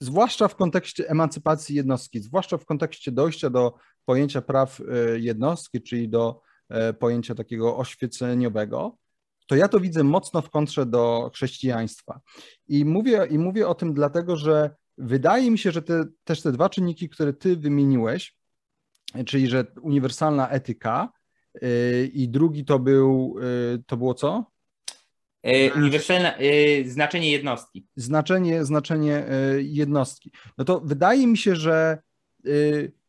[0.00, 6.08] zwłaszcza w kontekście emancypacji jednostki, zwłaszcza w kontekście dojścia do pojęcia praw e, jednostki, czyli
[6.08, 8.96] do e, pojęcia takiego oświeceniowego,
[9.46, 12.20] to ja to widzę mocno w kontrze do chrześcijaństwa.
[12.68, 16.52] I mówię, i mówię o tym dlatego, że wydaje mi się, że te, też te
[16.52, 18.36] dwa czynniki, które ty wymieniłeś,
[19.26, 21.12] czyli że uniwersalna etyka
[21.54, 23.36] e, i drugi to był,
[23.86, 24.55] to było co?
[25.76, 26.34] Uniwersalne
[26.86, 27.86] znaczenie jednostki.
[27.96, 29.24] Znaczenie, znaczenie
[29.58, 30.32] jednostki.
[30.58, 31.98] No to wydaje mi się, że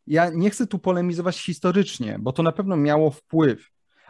[0.08, 3.70] ja nie chcę tu polemizować historycznie, bo to na pewno miało wpływ,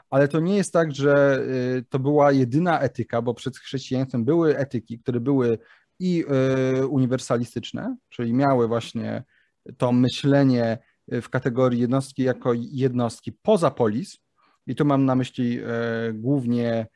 [0.10, 1.46] ale to nie jest tak, że
[1.90, 5.58] to była jedyna etyka, bo przed chrześcijaństwem były etyki, które były
[6.00, 6.26] i
[6.90, 9.24] uniwersalistyczne, czyli miały właśnie
[9.78, 14.18] to myślenie w kategorii jednostki jako jednostki poza polis,
[14.68, 15.64] i tu mam na myśli e,
[16.14, 16.88] głównie e,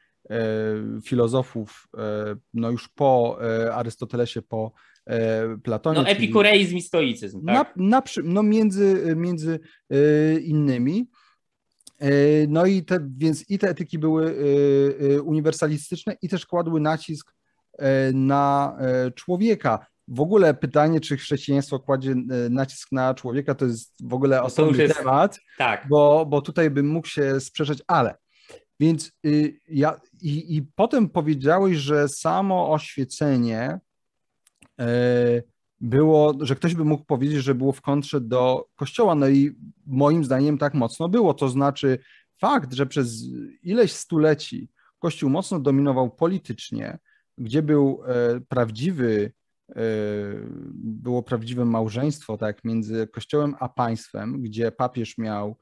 [1.06, 3.38] filozofów e, no już po
[3.74, 4.72] Arystotelesie, po
[5.64, 6.02] Platonie.
[6.02, 7.76] No epikureizm i stoicyzm, tak?
[7.76, 9.60] Na, na, no między, między
[10.42, 11.10] innymi.
[12.48, 14.36] No i te, więc i te etyki były
[15.24, 17.34] uniwersalistyczne i też kładły nacisk
[18.14, 18.78] na
[19.16, 19.86] człowieka.
[20.08, 24.84] W ogóle pytanie, czy chrześcijaństwo kładzie e, nacisk na człowieka, to jest w ogóle osobny
[24.84, 25.88] jest, temat, tak.
[25.90, 28.16] bo, bo tutaj bym mógł się sprzeczać, ale
[28.82, 33.80] więc y, ja i, i potem powiedziałeś, że samo oświecenie
[34.82, 34.84] y,
[35.82, 40.24] było, że ktoś by mógł powiedzieć, że było w kontrze do Kościoła, no i moim
[40.24, 42.00] zdaniem tak mocno było, to znaczy
[42.40, 43.24] fakt, że przez
[43.64, 47.00] ileś stuleci Kościół mocno dominował politycznie,
[47.38, 49.32] gdzie był e, prawdziwy
[50.74, 55.56] było prawdziwe małżeństwo tak, między Kościołem a państwem, gdzie papież miał e,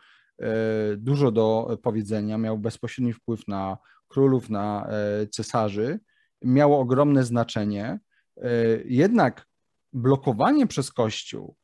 [0.97, 5.99] dużo do powiedzenia, miał bezpośredni wpływ na królów, na e, cesarzy,
[6.41, 7.99] miało ogromne znaczenie.
[8.37, 8.49] E,
[8.85, 9.47] jednak
[9.93, 11.55] blokowanie przez Kościół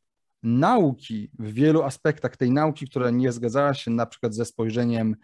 [0.42, 5.16] nauki w wielu aspektach tej nauki, która nie zgadzała się na przykład ze spojrzeniem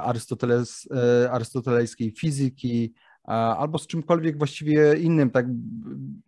[0.00, 0.88] Arystoteles,
[1.30, 5.30] arystotelejskiej fizyki, albo z czymkolwiek właściwie innym.
[5.30, 5.46] Tak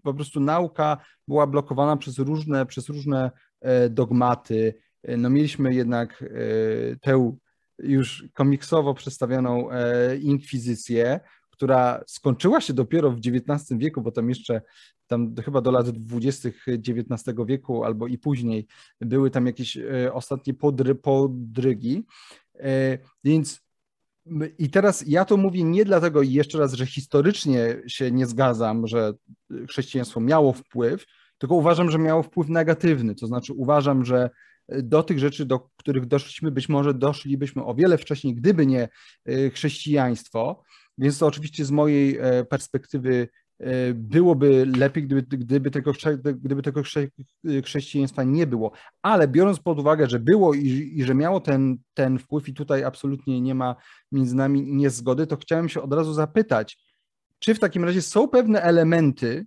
[0.03, 0.97] po prostu nauka
[1.29, 4.75] była blokowana przez różne, przez różne e, dogmaty.
[5.03, 6.27] E, no mieliśmy jednak e,
[6.97, 7.37] tę
[7.79, 9.69] już komiksowo przedstawioną
[10.21, 14.63] inkwizycję, która skończyła się dopiero w XIX wieku, bo tam jeszcze
[15.07, 16.49] tam chyba do lat 20.
[16.67, 18.67] XIX wieku albo i później
[19.01, 19.79] były tam jakieś
[20.13, 22.05] ostatnie podry, podrygi.
[23.25, 23.61] Więc
[24.59, 29.13] i teraz ja to mówię nie dlatego jeszcze raz, że historycznie się nie zgadzam, że
[29.69, 31.07] chrześcijaństwo miało wpływ,
[31.39, 33.15] tylko uważam, że miało wpływ negatywny.
[33.15, 34.31] To znaczy uważam, że
[34.69, 38.89] do tych rzeczy, do których doszliśmy, być może doszlibyśmy o wiele wcześniej, gdyby nie
[39.29, 40.63] y, chrześcijaństwo.
[40.99, 43.29] Więc to oczywiście z mojej e, perspektywy
[43.63, 45.93] E, byłoby lepiej, gdyby, gdyby, tego,
[46.43, 46.83] gdyby tego
[47.65, 48.73] chrześcijaństwa nie było.
[49.03, 52.85] Ale biorąc pod uwagę, że było i, i, że miało ten, ten wpływ, i tutaj
[52.85, 53.77] absolutnie nie ma
[54.13, 56.79] między nami niezgody, to chciałem się od razu zapytać,
[57.39, 59.47] czy w takim razie są pewne elementy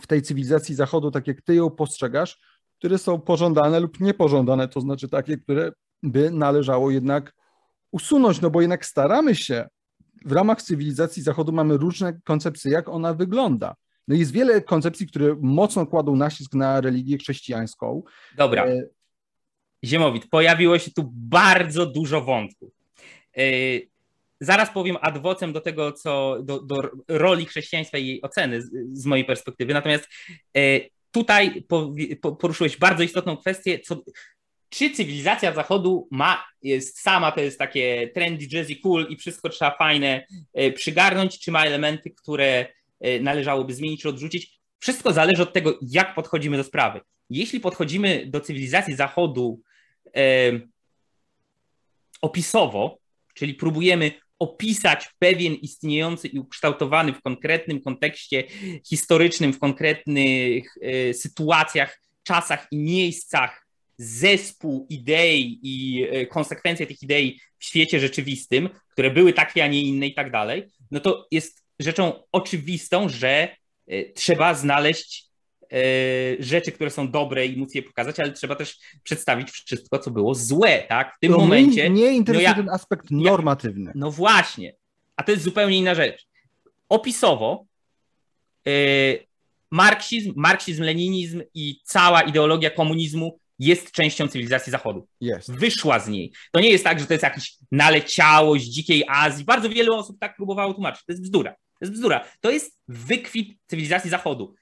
[0.00, 2.40] w tej cywilizacji Zachodu, tak jak ty ją postrzegasz,
[2.84, 7.32] które są pożądane lub niepożądane, to znaczy takie, które by należało jednak
[7.92, 9.68] usunąć, no bo jednak staramy się
[10.24, 13.74] w ramach cywilizacji Zachodu mamy różne koncepcje, jak ona wygląda.
[14.08, 18.02] No jest wiele koncepcji, które mocno kładą nacisk na religię chrześcijańską.
[18.36, 18.66] Dobra.
[18.66, 18.82] E...
[19.84, 22.70] Ziemowit, pojawiło się tu bardzo dużo wątków.
[23.36, 23.42] E...
[24.40, 29.06] Zaraz powiem adwocem do tego, co do, do roli chrześcijaństwa i jej oceny z, z
[29.06, 29.74] mojej perspektywy.
[29.74, 30.08] Natomiast
[30.56, 30.93] e...
[31.14, 34.02] tutaj po, po, poruszyłeś bardzo istotną kwestię, co,
[34.68, 39.76] czy cywilizacja zachodu ma, jest sama, to jest takie trendy, jazzy, cool i wszystko trzeba
[39.76, 42.66] fajne e, przygarnąć, czy ma elementy, które
[43.00, 44.60] e, należałoby zmienić czy odrzucić?
[44.78, 47.00] Wszystko zależy od tego, jak podchodzimy do sprawy.
[47.30, 49.60] Jeśli podchodzimy do cywilizacji zachodu
[50.16, 50.52] e,
[52.22, 52.98] opisowo,
[53.34, 58.44] czyli próbujemy opisać pewien istniejący i ukształtowany w konkretnym kontekście
[58.86, 63.66] historycznym, w konkretnych e, sytuacjach, czasach i miejscach
[63.98, 69.82] zespół idei i e, konsekwencje tych idei w świecie rzeczywistym, które były takie, a nie
[69.82, 75.33] inne i tak dalej, no to jest rzeczą oczywistą, że e, trzeba znaleźć
[76.38, 80.34] rzeczy, które są dobre i móc je pokazać, ale trzeba też przedstawić wszystko, co było
[80.34, 81.14] złe, tak?
[81.16, 81.90] W tym to momencie.
[81.90, 83.86] Nie interesuje no ja, ten aspekt normatywny.
[83.86, 84.74] Ja, no właśnie,
[85.16, 86.26] a to jest zupełnie inna rzecz.
[86.88, 87.66] Opisowo
[89.70, 95.08] marksizm, marksizm-leninizm i cała ideologia komunizmu jest częścią cywilizacji Zachodu.
[95.20, 95.52] Jest.
[95.52, 96.32] Wyszła z niej.
[96.52, 99.44] To nie jest tak, że to jest jakaś naleciałość dzikiej Azji.
[99.44, 101.04] Bardzo wiele osób tak próbowało tłumaczyć.
[101.06, 101.52] To jest bzdura.
[101.52, 102.24] To jest bzdura.
[102.40, 104.54] To jest wykwit cywilizacji Zachodu.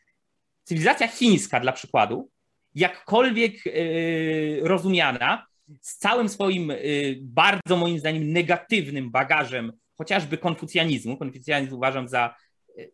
[0.73, 2.31] Cywilizacja chińska, dla przykładu,
[2.75, 5.47] jakkolwiek yy, rozumiana,
[5.81, 11.17] z całym swoim yy, bardzo moim zdaniem negatywnym bagażem, chociażby konfucjanizmu.
[11.17, 12.35] Konfucjanizm uważam za
[12.77, 12.93] yy,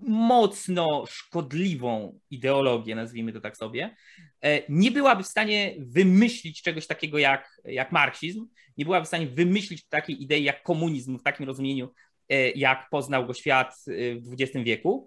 [0.00, 3.96] mocno szkodliwą ideologię, nazwijmy to tak sobie,
[4.42, 9.26] e, nie byłaby w stanie wymyślić czegoś takiego jak, jak marksizm, nie byłaby w stanie
[9.26, 11.92] wymyślić takiej idei jak komunizm w takim rozumieniu,
[12.28, 15.06] e, jak poznał go świat e, w XX wieku,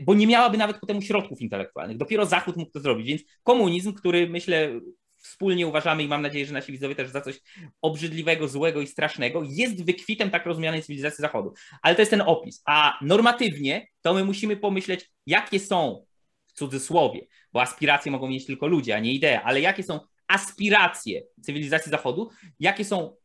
[0.00, 1.96] bo nie miałaby nawet ku temu środków intelektualnych.
[1.96, 4.80] Dopiero Zachód mógł to zrobić, więc komunizm, który myślę
[5.16, 7.40] wspólnie uważamy i mam nadzieję, że nasi widzowie też za coś
[7.82, 11.52] obrzydliwego, złego i strasznego, jest wykwitem tak rozumianej cywilizacji Zachodu.
[11.82, 12.62] Ale to jest ten opis.
[12.66, 16.06] A normatywnie to my musimy pomyśleć, jakie są,
[16.46, 21.22] w cudzysłowie, bo aspiracje mogą mieć tylko ludzie, a nie idee, ale jakie są aspiracje
[21.42, 23.16] cywilizacji Zachodu, jakie są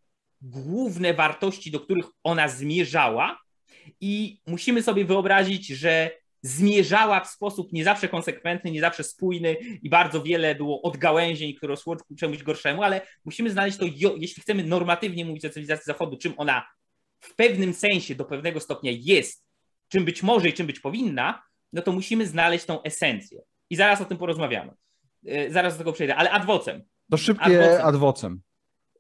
[0.42, 3.42] główne wartości, do których ona zmierzała
[4.02, 9.90] i musimy sobie wyobrazić, że zmierzała w sposób nie zawsze konsekwentny, nie zawsze spójny i
[9.90, 13.86] bardzo wiele było odgałęzień, które szło ku czemuś gorszemu, ale musimy znaleźć to,
[14.18, 16.68] jeśli chcemy normatywnie mówić o cywilizacji Zachodu, czym ona
[17.20, 19.46] w pewnym sensie do pewnego stopnia jest,
[19.88, 23.42] czym być może i czym być powinna, no to musimy znaleźć tą esencję.
[23.70, 24.74] I zaraz o tym porozmawiamy.
[25.26, 26.84] E, zaraz do tego przejdę, ale adwocem.
[27.12, 28.42] To szybkie adwocem.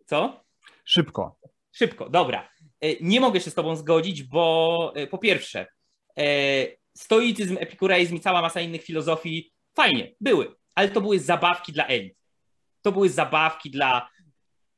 [0.05, 0.43] Co?
[0.85, 1.39] Szybko.
[1.71, 2.49] Szybko, dobra.
[2.81, 5.67] E, nie mogę się z Tobą zgodzić, bo e, po pierwsze,
[6.97, 12.17] stoicyzm, epikureizm i cała masa innych filozofii, fajnie, były, ale to były zabawki dla elit.
[12.81, 14.09] To były zabawki dla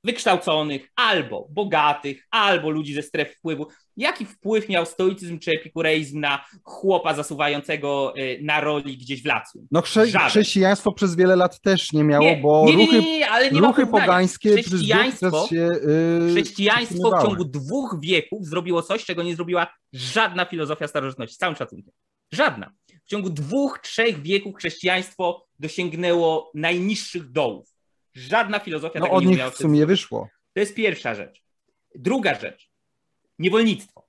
[0.04, 3.68] wykształconych, albo bogatych, albo ludzi ze stref wpływu.
[3.98, 9.68] Jaki wpływ miał stoicyzm czy epikureizm na chłopa zasuwającego y, na roli gdzieś w Lacją?
[9.72, 13.02] No chrze chrześcijaństwo przez wiele lat też nie miało, nie, bo nie, ruchy,
[13.52, 19.24] nie, ruchy pogańskie chrześcijaństwo, przez się, yy, chrześcijaństwo w ciągu dwóch wieków zrobiło coś, czego
[19.24, 21.94] nie zrobiła żadna filozofia starożytności, z całym szacunkiem.
[22.32, 22.72] Żadna.
[23.06, 27.73] W ciągu dwóch, trzech wieków chrześcijaństwo dosięgnęło najniższych dołów.
[28.14, 30.30] Żadna filozofia no, tego od nie nich w sumie wyszło.
[30.54, 31.44] To jest pierwsza rzecz.
[31.96, 32.70] Druga rzecz.
[33.40, 34.08] Niewolnictwo.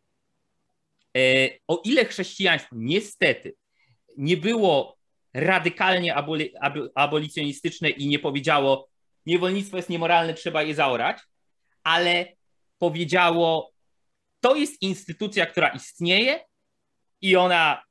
[1.16, 3.54] E, o ile chrześcijaństwo niestety
[4.16, 4.96] nie było
[5.34, 6.52] radykalnie aboli
[6.94, 8.88] abolicjonistyczne i nie powiedziało,
[9.26, 11.18] niewolnictwo jest niemoralne, trzeba je zaorać,
[11.82, 12.26] ale
[12.78, 13.72] powiedziało,
[14.40, 16.40] to jest instytucja, która istnieje
[17.20, 17.82] i ona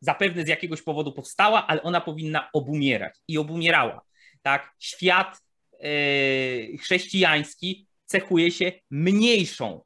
[0.00, 4.07] zapewne z jakiegoś powodu powstała, ale ona powinna obumierać i obumierała.
[4.48, 4.74] Tak?
[4.78, 5.42] Świat
[5.80, 9.84] yy, chrześcijański cechuje się mniejszą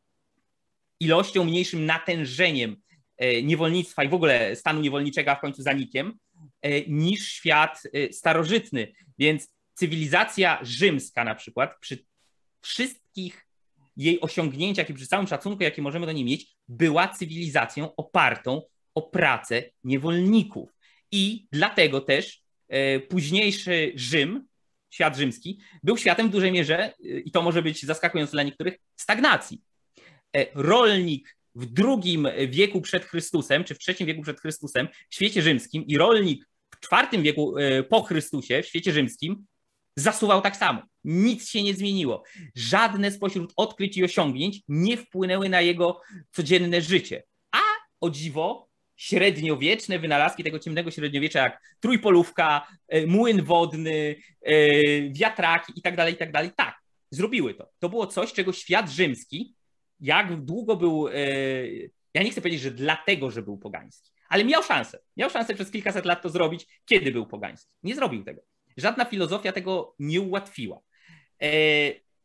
[1.01, 2.77] ilością, mniejszym natężeniem
[3.21, 6.19] yy, niewolnictwa i w ogóle stanu niewolniczego, a w końcu zanikiem,
[6.63, 8.93] yy, niż świat starożytny.
[9.19, 12.05] Więc cywilizacja rzymska na przykład przy
[12.61, 13.47] wszystkich
[13.97, 18.63] jej osiągnięciach i przy całym szacunku, jaki możemy do niej mieć, była cywilizacją opartą
[18.95, 20.71] o pracę niewolników.
[21.13, 22.43] I dlatego też
[23.09, 24.52] późniejszy Rzym,
[24.93, 28.75] świat rzymski, był światem w dużej mierze, e, i to może być zaskakujące dla niektórych,
[28.97, 29.63] stagnacji.
[30.37, 35.43] E, rolnik w drugim wieku przed Chrystusem, czy w trzecim wieku przed Chrystusem w świecie
[35.43, 37.55] rzymskim i rolnik w czwartym wieku
[37.89, 39.47] po Chrystusie w świecie rzymskim
[39.97, 40.83] zasuwał tak samo.
[41.05, 42.23] Nic się nie zmieniło.
[42.55, 46.01] Żadne spośród odkryć i osiągnięć nie wpłynęły na jego
[46.33, 47.23] codzienne życie.
[47.53, 47.61] A
[48.01, 48.69] o dziwo,
[49.03, 54.55] średniowieczne wynalazki tego ciemnego średniowiecza, jak trójpolówka, e, młyn wodny, e,
[55.11, 56.51] wiatraki i tak dalej, i tak dalej.
[56.57, 56.75] Tak,
[57.11, 57.71] zrobiły to.
[57.79, 59.55] To było coś, czego świat rzymski,
[60.01, 61.15] jak długo był, e,
[62.15, 64.99] ja nie chcę powiedzieć, że dlatego, że był pogański, ale miał szansę.
[65.17, 67.75] Miał szansę przez kilkaset lat to zrobić, kiedy był pogański.
[67.83, 68.43] Nie zrobił tego.
[68.77, 70.81] Żadna filozofia tego nie ułatwiła.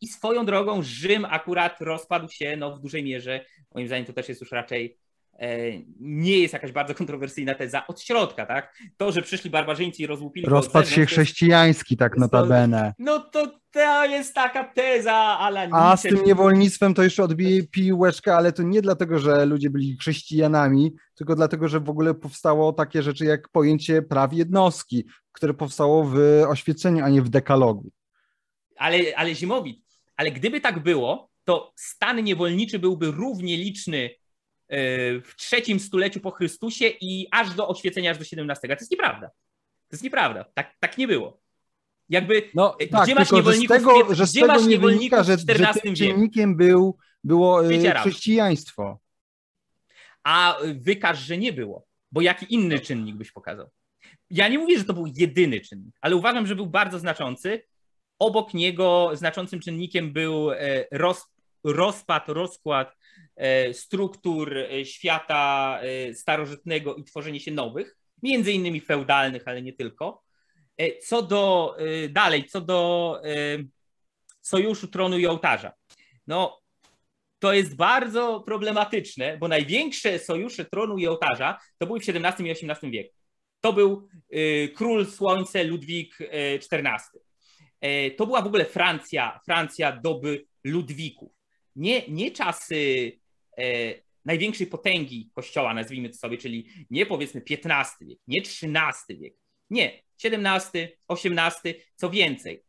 [0.01, 4.29] I swoją drogą Rzym akurat rozpadł się no, w dużej mierze, moim zdaniem to też
[4.29, 4.97] jest już raczej
[5.99, 8.77] nie jest jakaś bardzo kontrowersyjna teza od środka, tak?
[8.97, 10.47] To, że przyszli barbarzyńcy i rozłupili...
[10.47, 12.93] Rozpad się chrześcijański, tak notabene.
[12.99, 15.69] No to to jest taka teza, ale...
[15.71, 19.97] A z tym niewolnictwem to jeszcze odbije piłeczkę, ale to nie dlatego, że ludzie byli
[19.97, 26.03] chrześcijanami, tylko dlatego, że w ogóle powstało takie rzeczy jak pojęcie praw jednostki, które powstało
[26.03, 27.91] w oświeceniu, a nie w dekalogu.
[28.77, 34.26] Ale, ale Zimowit, ale gdyby tak było, to stan niewolniczy byłby równie liczny E,
[34.69, 38.55] w trzecim stuleciu po Chrystusie i aż do oświecenia, aż do XVII.
[38.61, 39.27] To jest nieprawda.
[39.27, 40.45] To jest nieprawda.
[40.53, 41.39] Tak, tak nie było.
[42.09, 44.79] Jakby, no, e, tak, gdzie masz niewolników, że z tego, że z gdzie masz nie
[44.79, 48.99] wynika, że, że tym czynnikiem był, było e, chrześcijaństwo.
[50.23, 53.69] A wykaż, że nie było, bo jaki inny czynnik byś pokazał?
[54.29, 57.63] Ja nie mówię, że to był jedyny czynnik, ale uważam, że był bardzo znaczący.
[58.19, 60.49] Obok niego znaczącym czynnikiem był
[60.91, 61.25] roz,
[61.63, 63.06] rozpad, rozkład E,
[63.73, 70.23] struktur e, świata e, starożytnego i tworzenie się nowych, między innymi feudalnych, ale nie tylko.
[71.01, 71.75] Co do
[72.09, 73.21] dalej, co do
[74.41, 75.73] sojuszu tronu i ołtarza.
[76.27, 76.61] No,
[77.39, 82.51] to jest bardzo problematyczne, bo największe sojusze tronu i ołtarza to były w XVII i
[82.51, 83.15] XVIII wieku.
[83.61, 84.07] To był
[84.75, 86.17] król słońce Ludwik
[86.71, 87.21] XIV.
[88.17, 91.31] To była w ogóle Francja, Francja doby Ludwików.
[91.75, 93.11] Nie, nie czasy
[94.25, 99.33] największej potęgi kościoła, nazwijmy to sobie, czyli nie powiedzmy XV wiek, nie XIII wiek,
[99.69, 102.63] nie, XVII, XVIII, co więcej,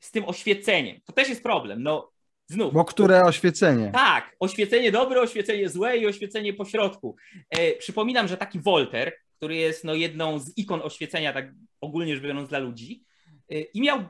[0.00, 1.00] z tym oświeceniem.
[1.04, 1.82] To też jest problem.
[1.82, 2.12] No,
[2.46, 2.74] znów.
[2.74, 3.90] Bo które oświecenie?
[3.94, 7.16] Tak, oświecenie dobre, oświecenie złe i oświecenie pośrodku.
[7.50, 12.24] E, przypominam, że taki Wolter, który jest no, jedną z ikon oświecenia, tak ogólnie rzecz
[12.24, 13.04] biorąc, dla ludzi,
[13.50, 14.04] e, i miał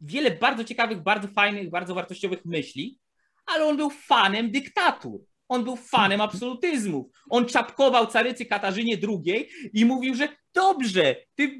[0.00, 2.98] wiele bardzo ciekawych, bardzo fajnych, bardzo wartościowych myśli,
[3.46, 5.20] ale on był fanem dyktatur.
[5.54, 7.06] On był fanem absolutyzmów.
[7.30, 11.58] On czapkował carycy Katarzynie II i mówił, że dobrze, ty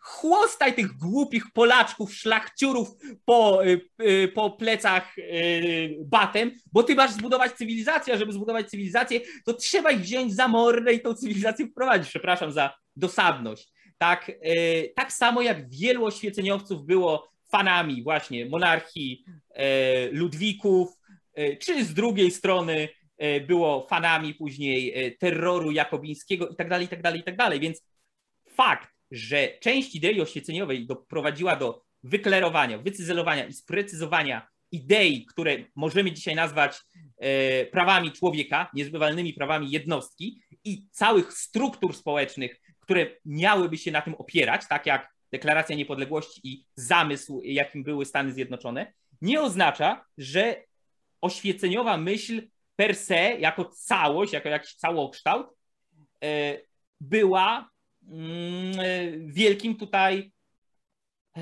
[0.00, 2.88] chłostaj tych głupich Polaczków, szlachciurów
[3.24, 8.70] po, y, y, po plecach y, batem, bo ty masz zbudować cywilizację, a żeby zbudować
[8.70, 12.08] cywilizację, to trzeba ich wziąć za mordę i tą cywilizację wprowadzić.
[12.08, 13.72] Przepraszam za dosadność.
[13.98, 14.32] Tak,
[14.96, 19.24] tak samo jak wielu oświeceniowców było fanami właśnie monarchii
[20.12, 20.88] Ludwików,
[21.60, 22.88] czy z drugiej strony
[23.46, 27.60] było fanami później terroru jakobińskiego i tak tak dalej, i tak dalej.
[27.60, 27.82] Więc
[28.48, 36.34] fakt, że część idei oświeceniowej doprowadziła do wyklerowania, wycyzelowania i sprecyzowania idei, które możemy dzisiaj
[36.34, 36.80] nazwać
[37.18, 44.14] e, prawami człowieka, niezbywalnymi prawami jednostki i całych struktur społecznych, które miałyby się na tym
[44.14, 48.92] opierać, tak jak Deklaracja Niepodległości i zamysł, jakim były Stany Zjednoczone,
[49.22, 50.64] nie oznacza, że
[51.20, 52.42] oświeceniowa myśl
[52.80, 55.46] per se, jako całość, jako jakiś całokształt,
[56.24, 56.58] e,
[57.00, 57.70] była
[58.08, 60.32] Mm, e, wielkim tutaj
[61.36, 61.40] e,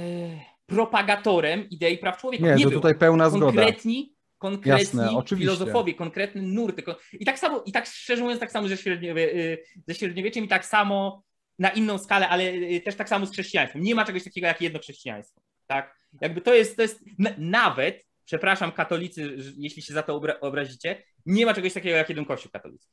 [0.66, 2.44] propagatorem idei praw człowieka.
[2.44, 3.46] Nie, Nie to tutaj pełna zgoda.
[3.46, 6.82] Konkretni, konkretni Jasne, filozofowie, konkretne nurty.
[7.12, 10.48] I tak samo, i tak szczerze mówiąc, tak samo ze, średniowie, y, ze średniowieczem i
[10.48, 11.22] tak samo
[11.58, 13.82] na inną skalę, ale y, też tak samo z chrześcijaństwem.
[13.82, 15.40] Nie ma czegoś takiego jak jedno chrześcijaństwo.
[15.66, 15.98] Tak?
[16.20, 17.04] Jakby to jest, to jest
[17.38, 22.24] nawet, przepraszam katolicy, jeśli się za to obra obrazicie, nie ma czegoś takiego jak jeden
[22.24, 22.92] kościół katolicki.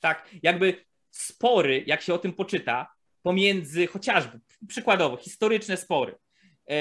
[0.00, 0.28] Tak?
[0.42, 6.76] Jakby spory, jak się o tym poczyta, pomiędzy chociażby, przykładowo, historyczne spory e,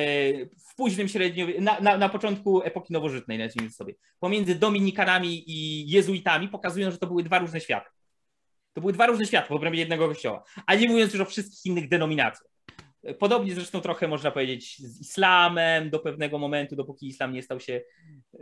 [0.45, 6.47] w późnym średniowieku, na, na, na, początku epoki nowożytnej, nazwijmy sobie, pomiędzy Dominikanami i jezuitami
[6.47, 7.89] pokazują, że to były dwa różne światy.
[8.73, 11.65] To były dwa różne światy w obrębie jednego kościoła, a nie mówiąc już o wszystkich
[11.65, 12.51] innych denominacjach.
[13.19, 17.81] Podobnie zresztą trochę można powiedzieć z islamem do pewnego momentu, dopóki islam nie stał się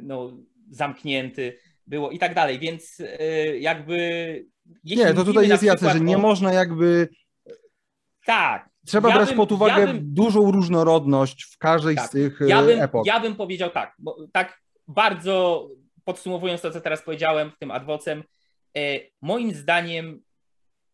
[0.01, 0.37] no,
[0.69, 4.45] zamknięty, było i tak dalej, więc e, jakby...
[4.83, 6.19] nie, to tutaj jest jasne, że nie o...
[6.19, 7.09] można jakby
[8.25, 8.69] tak.
[8.85, 12.39] Trzeba ja brać bym, pod uwagę ja bym, dużą różnorodność w każdej tak, z tych
[12.47, 13.05] ja e, bym, epok.
[13.05, 15.67] Ja bym powiedział tak, bo tak bardzo
[16.03, 18.23] podsumowując to, co teraz powiedziałem tym adwocem,
[18.77, 20.21] e, moim zdaniem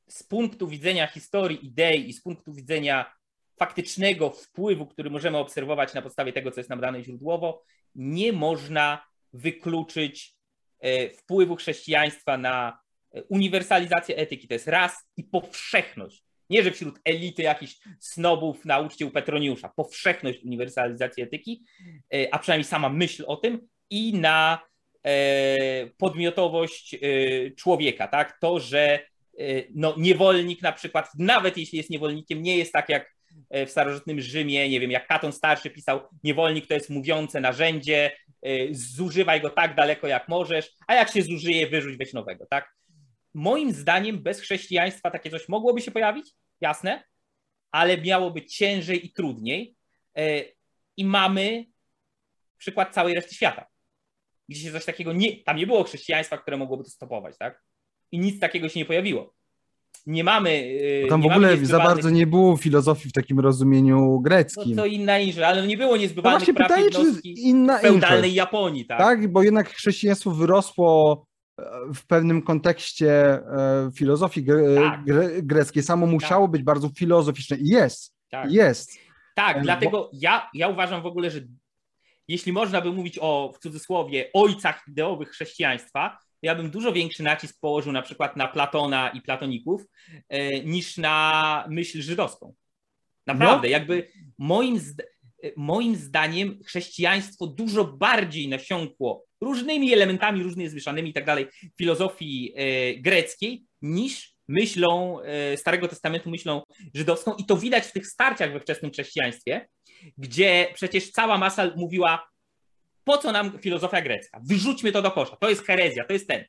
[0.08, 3.14] z punktu widzenia historii idei i z punktu widzenia
[3.60, 7.64] faktycznego wpływu, który możemy obserwować na podstawie tego, co jest nam dane źródłowo,
[7.96, 10.39] nie można wykluczyć
[11.18, 12.80] wpływu chrześcijaństwa na
[13.30, 14.48] uniwersalizację etyki.
[14.48, 19.70] To jest raz i powszechność nie, że wśród elity jakichś snobów na uczcie u Petroniusza.
[19.70, 21.64] Powszechność uniwersalizacji etyki,
[22.14, 24.60] e, a przynajmniej sama myśl o tym i na
[25.04, 27.00] e, podmiotowość e,
[27.52, 28.40] człowieka, tak?
[28.40, 29.00] To, że
[29.76, 33.16] no, niewolnik na przykład, nawet jeśli jest niewolnikiem, nie jest tak jak
[33.52, 38.12] w starożytnym Rzymie, nie wiem, jak Katon Starszy pisał, niewolnik to jest mówiące narzędzie,
[38.72, 42.80] zużywaj go tak daleko jak możesz, a jak się zużyje, wyrzuć weź nowego, tak?
[43.34, 46.32] moim zdaniem bez chrześcijaństwa takie coś mogłoby się pojawić,
[46.62, 47.04] jasne,
[47.72, 49.76] ale miałoby ciężej i trudniej.
[50.18, 50.43] E,
[50.97, 51.66] I mamy
[52.58, 53.66] przykład całej reszty świata,
[54.50, 57.64] gdzie się coś takiego nie, tam nie było chrześcijaństwa, które mogłoby to stopować, tak?
[58.12, 59.36] I nic takiego się nie pojawiło.
[60.06, 60.80] Nie mamy.
[61.06, 64.76] E, tam nie w ogóle za bardzo nie było filozofii w takim rozumieniu greckim.
[64.76, 66.90] No to inna inża, ale nie było niezbywalnych no praw pytanie,
[67.24, 68.98] inna feudalnej Japonii, tak?
[68.98, 71.26] Tak, bo jednak chrześcijaństwo wyrosło
[71.94, 75.02] w pewnym kontekście e, filozofii tak.
[75.44, 76.14] greckiej samo tak.
[76.14, 78.16] musiało być bardzo filozoficzne i jest.
[78.30, 78.52] Tak.
[78.52, 78.92] Jest.
[79.36, 80.10] Tak, e, dlatego bo...
[80.14, 81.40] ja, ja uważam w ogóle, że
[82.28, 87.60] jeśli można by mówić o, w cudzysłowie, ojcach ideowych chrześcijaństwa, ja bym dużo większy nacisk
[87.62, 89.86] położył na przykład na Platona i platoników
[90.30, 92.54] e, niż na myśl żydowską.
[93.28, 93.72] Naprawdę, no.
[93.72, 94.80] jakby moim,
[95.56, 102.96] moim zdaniem chrześcijaństwo dużo bardziej nasiąkło różnymi elementami, różnymi zmieszanymi i tak dalej filozofii e,
[102.96, 106.62] greckiej niż myślą e, Starego Testamentu, myślą
[106.94, 109.68] żydowską i to widać w tych starciach we wczesnym chrześcijaństwie,
[110.18, 112.30] gdzie przecież cała masa mówiła
[113.10, 114.39] po co nam filozofia grecka?
[114.43, 116.45] Wyrzućmy to do kosza, to jest herezja, to jest ten.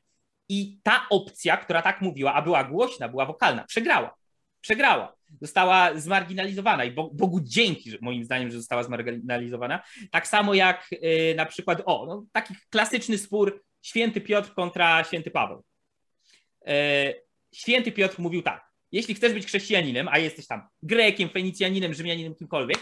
[0.49, 4.15] I ta opcja, która tak mówiła, a była głośna, była wokalna, przegrała.
[4.61, 5.15] Przegrała.
[5.41, 9.83] Została zmarginalizowana i Bogu dzięki, moim zdaniem, że została zmarginalizowana.
[10.11, 15.31] Tak samo jak yy, na przykład, o, no, taki klasyczny spór święty Piotr kontra święty
[15.31, 15.63] Paweł.
[16.65, 16.73] Yy,
[17.53, 22.79] święty Piotr mówił tak, jeśli chcesz być chrześcijaninem, a jesteś tam Grekiem, Fenicjaninem, Rzymianinem, kimkolwiek,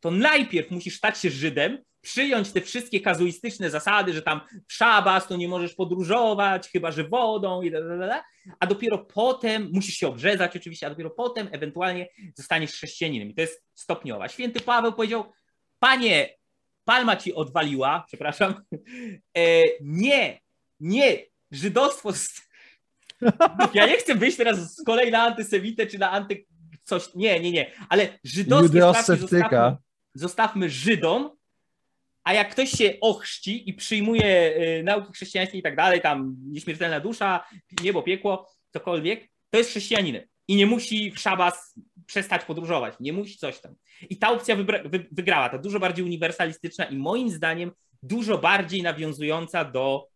[0.00, 5.26] to najpierw musisz stać się Żydem, przyjąć te wszystkie kazuistyczne zasady, że tam w szabas
[5.26, 8.22] to nie możesz podróżować, chyba że wodą i da,
[8.60, 13.30] a dopiero potem musisz się obrzezać oczywiście, a dopiero potem ewentualnie zostaniesz chrześcijaninem.
[13.30, 14.28] I to jest stopniowa.
[14.28, 15.32] Święty Paweł powiedział,
[15.78, 16.36] panie,
[16.84, 18.54] palma ci odwaliła, przepraszam,
[19.36, 20.40] e, nie,
[20.80, 21.18] nie,
[21.50, 22.12] żydostwo...
[23.74, 26.46] Ja nie chcę wyjść teraz z kolei na antysemitę czy na anty...
[26.84, 29.76] coś, nie, nie, nie, ale żydostwo zostawmy,
[30.18, 31.30] zostawmy Żydom,
[32.24, 37.00] a jak ktoś się ochrzci i przyjmuje y, nauki chrześcijańskie i tak dalej, tam nieśmiertelna
[37.00, 37.44] dusza,
[37.82, 41.74] niebo, piekło, cokolwiek, to jest chrześcijaninem i nie musi w szabas
[42.06, 43.74] przestać podróżować, nie musi coś tam.
[44.10, 49.64] I ta opcja wy- wygrała, ta dużo bardziej uniwersalistyczna i moim zdaniem dużo bardziej nawiązująca
[49.64, 50.08] do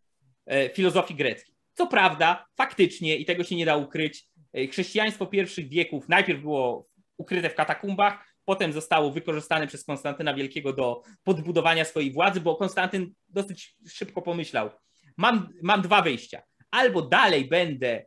[0.45, 1.55] e, filozofii greckiej.
[1.73, 6.87] Co prawda, faktycznie, i tego się nie da ukryć, e, chrześcijaństwo pierwszych wieków najpierw było
[7.17, 13.13] ukryte w katakumbach, potem zostało wykorzystane przez Konstantyna Wielkiego do podbudowania swojej władzy, bo Konstantyn
[13.29, 14.69] dosyć szybko pomyślał,
[15.17, 16.41] mam, mam dwa wyjścia.
[16.71, 18.05] Albo dalej będę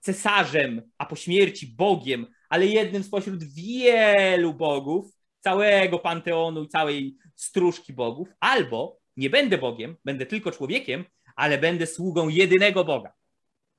[0.00, 7.92] cesarzem, a po śmierci Bogiem, ale jednym spośród wielu bogów, całego panteonu i całej stróżki
[7.92, 11.04] bogów, albo nie będę Bogiem, będę tylko człowiekiem,
[11.36, 13.12] ale będę sługą jedynego Boga.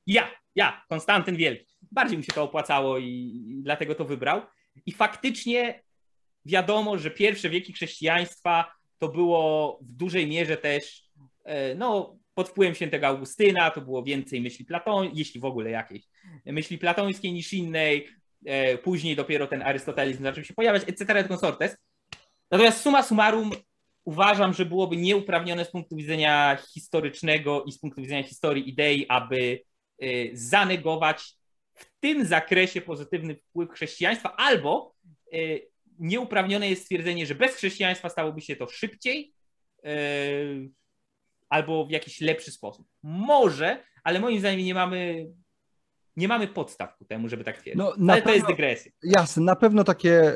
[0.07, 1.75] Ja, ja, Konstantyn Wielki.
[1.91, 4.41] Bardziej mi się to opłacało i, i dlatego to wybrał.
[4.85, 5.83] I faktycznie
[6.45, 11.03] wiadomo, że pierwsze wieki chrześcijaństwa to było w dużej mierze też
[11.43, 16.01] e, no, pod wpływem świętego Augustyna, to było więcej myśli Platoń, jeśli w ogóle jakieś
[16.45, 18.07] myśli platońskiej niż innej,
[18.45, 21.13] e, później dopiero ten arystotelizm zaczął się pojawiać, etc.
[21.13, 21.77] et consortes.
[22.51, 23.51] Natomiast suma summarum
[24.05, 29.61] uważam, że byłoby nieuprawnione z punktu widzenia historycznego i z punktu widzenia historii idei, aby
[30.01, 31.35] e, zanegować
[31.73, 34.95] w tym zakresie pozytywny wpływ chrześcijaństwa albo
[35.99, 39.33] nieuprawnione jest stwierdzenie, że bez chrześcijaństwa stałoby się to szybciej
[39.83, 39.91] yy,
[41.49, 42.87] albo w jakiś lepszy sposób.
[43.03, 45.27] Może, ale moim zdaniem nie mamy
[46.19, 47.83] nie mamy podstaw ku temu, żeby tak twierdzić.
[47.97, 48.91] No, ale pewno, to jest dygresja.
[49.03, 50.35] Jasne, na pewno takie e,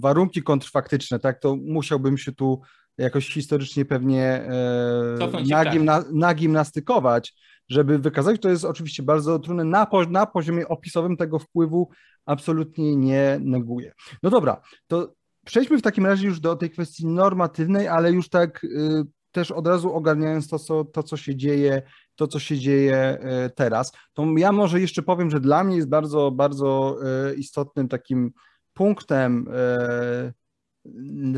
[0.00, 2.60] warunki kontrfaktyczne, tak, to musiałbym się tu
[2.98, 7.34] jakoś historycznie pewnie e, nagimna, nagimnastykować,
[7.72, 8.40] żeby wykazać.
[8.40, 9.64] To jest oczywiście bardzo trudne.
[9.64, 11.90] Na, na poziomie opisowym tego wpływu
[12.26, 13.92] absolutnie nie neguję.
[14.22, 15.14] No dobra, to
[15.46, 19.66] przejdźmy w takim razie już do tej kwestii normatywnej, ale już tak y, też od
[19.66, 21.82] razu ogarniając to co, to, co się dzieje,
[22.14, 23.92] to, co się dzieje y, teraz.
[24.12, 26.98] To ja może jeszcze powiem, że dla mnie jest bardzo, bardzo
[27.30, 28.32] y, istotnym takim
[28.74, 29.46] punktem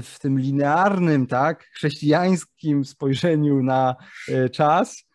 [0.03, 3.97] w tym linearnym, tak, chrześcijańskim spojrzeniu na
[4.53, 5.13] czas, Y, y,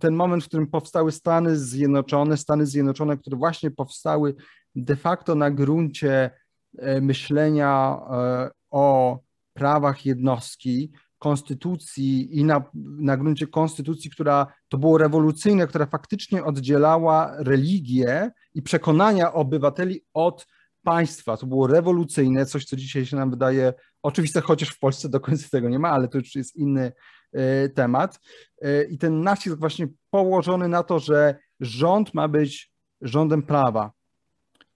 [0.00, 4.34] ten moment, w którym powstały Stany Zjednoczone, Stany Zjednoczone, które właśnie powstały
[4.74, 6.30] de facto na gruncie
[6.78, 9.18] e, myślenia e, o
[9.54, 12.62] prawach jednostki, konstytucji i na,
[13.00, 20.46] na gruncie konstytucji, która to było rewolucyjne, która faktycznie oddzielała religię i przekonania obywateli od
[20.82, 21.36] państwa.
[21.36, 23.72] To było rewolucyjne, coś, co dzisiaj się nam wydaje
[24.02, 26.92] oczywiste, chociaż w Polsce do końca tego nie ma, ale to już jest inny,
[27.32, 28.20] E, temat.
[28.62, 33.92] E, I ten nacisk właśnie położony na to, że rząd ma być rządem prawa,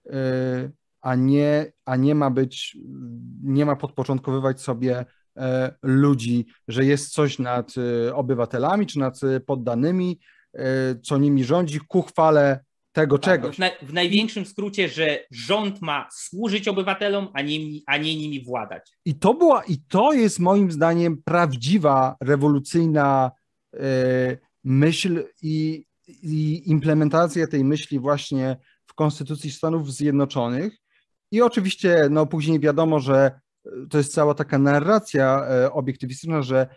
[0.09, 0.71] e,
[1.01, 2.77] a nie, a nie ma być,
[3.43, 5.05] nie ma podporządkowywać sobie
[5.83, 7.73] ludzi, że jest coś nad
[8.13, 10.19] obywatelami czy nad poddanymi,
[11.03, 12.59] co nimi rządzi ku chwale
[12.91, 13.55] tego tak, czegoś.
[13.55, 18.43] W, na, w, największym skrócie, że rząd ma służyć obywatelom, a nie, a nie nimi
[18.43, 18.91] władać.
[19.05, 23.31] I to była, i to jest moim zdaniem prawdziwa, rewolucyjna
[23.75, 23.79] y,
[24.63, 30.77] myśl i, i implementacja tej myśli właśnie w Konstytucji Stanów Zjednoczonych.
[31.31, 33.39] I oczywiście, no później wiadomo, że
[33.89, 36.67] to jest cała taka narracja y, obiektywistyczna, że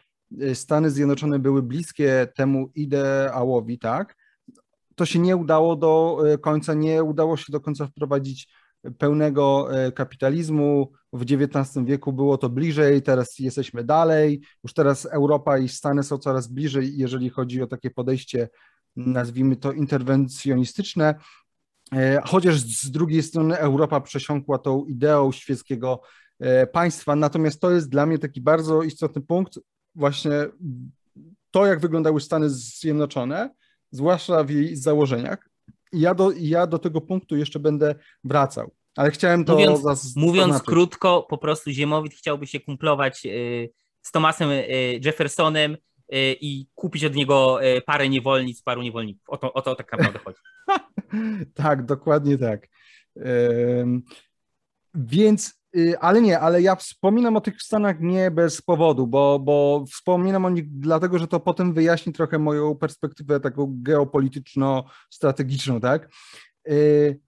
[0.54, 4.16] Stany Zjednoczone były bliskie temu ideałowi, tak?
[5.00, 8.48] To się nie udało do e, końca, nie udało się do końca wprowadzić
[8.98, 10.92] pełnego e, kapitalizmu.
[11.12, 14.42] W XIX wieku było to bliżej, teraz jesteśmy dalej.
[14.64, 18.48] Już teraz Europa i Stany są coraz bliżej, jeżeli chodzi o takie podejście,
[18.96, 21.14] nazwijmy to interwencjonistyczne.
[21.92, 26.00] E, chociaż z drugiej strony Europa przesiąkła tą ideą świeckiego
[26.72, 27.16] państwa.
[27.16, 29.58] Natomiast to jest dla mnie taki bardzo istotny punkt,
[29.94, 30.30] właśnie
[31.50, 33.50] to, jak wyglądały Stany Zjednoczone,
[33.90, 35.50] zwłaszcza w jej założeniach.
[35.92, 38.70] I ja do, ja do tego punktu jeszcze będę wracał.
[38.96, 43.70] Ale chciałem to mówiąc, mówiąc krótko, po prostu Ziemowit chciałby się kumplować y,
[44.02, 44.64] z Tomasem y,
[45.04, 45.76] Jeffersonem y,
[46.40, 49.28] i kupić od niego parę niewolnic, paru niewolników.
[49.28, 50.38] O to, o to tak naprawdę chodzi.
[51.54, 52.68] tak, dokładnie tak.
[54.94, 55.59] Więc Y,
[56.00, 60.50] ale nie, ale ja wspominam o tych Stanach nie bez powodu, bo, bo wspominam o
[60.50, 66.08] nich dlatego, że to potem wyjaśni trochę moją perspektywę taką geopolityczno-strategiczną, tak?
[66.68, 67.20] Y,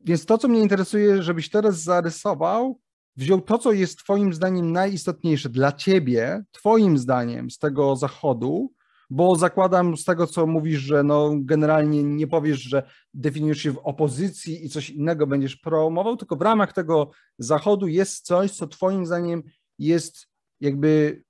[0.00, 2.80] więc to, co mnie interesuje, żebyś teraz zarysował,
[3.16, 8.72] wziął to, co jest Twoim zdaniem najistotniejsze dla Ciebie, Twoim zdaniem z tego zachodu,
[9.10, 12.82] bo zakładam z tego, co mówisz, że no generalnie nie powiesz, że
[13.14, 18.26] definiujesz się w opozycji i coś innego będziesz promował, tylko w ramach tego zachodu jest
[18.26, 19.42] coś, co twoim zdaniem
[19.78, 20.26] jest
[20.60, 21.22] jakby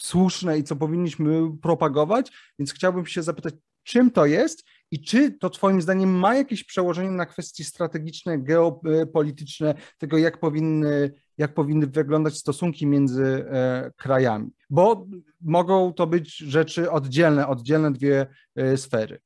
[0.00, 5.50] słuszne i co powinniśmy propagować, więc chciałbym się zapytać, czym to jest i czy to
[5.50, 12.36] Twoim zdaniem ma jakieś przełożenie na kwestie strategiczne, geopolityczne, tego jak powinny, jak powinny wyglądać
[12.36, 14.50] stosunki między e, krajami?
[14.70, 15.06] Bo
[15.40, 18.26] mogą to być rzeczy oddzielne, oddzielne dwie
[18.56, 19.20] e, sfery.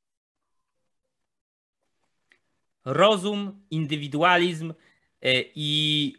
[2.85, 4.73] Rozum, indywidualizm
[5.21, 6.13] e, i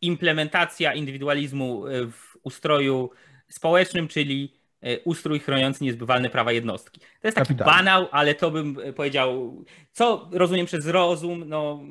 [0.00, 3.10] implementacja indywidualizmu w ustroju
[3.48, 4.59] społecznym, czyli
[5.04, 7.00] ustrój chroniący niezbywalne prawa jednostki.
[7.00, 7.72] To jest taki Kapitalnie.
[7.72, 9.56] banał, ale to bym e, powiedział,
[9.92, 11.82] co rozumiem przez rozum, no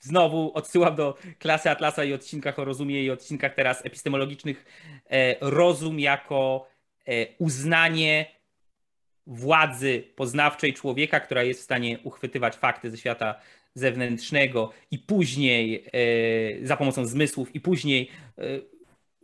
[0.00, 4.64] znowu odsyłam do klasy Atlasa i odcinkach o rozumie i odcinkach teraz epistemologicznych.
[5.10, 6.70] E, rozum jako
[7.38, 8.26] uznanie
[9.26, 13.34] władzy poznawczej człowieka, która jest w stanie uchwytywać fakty ze świata
[13.74, 15.84] zewnętrznego i później
[16.62, 18.10] za pomocą zmysłów i później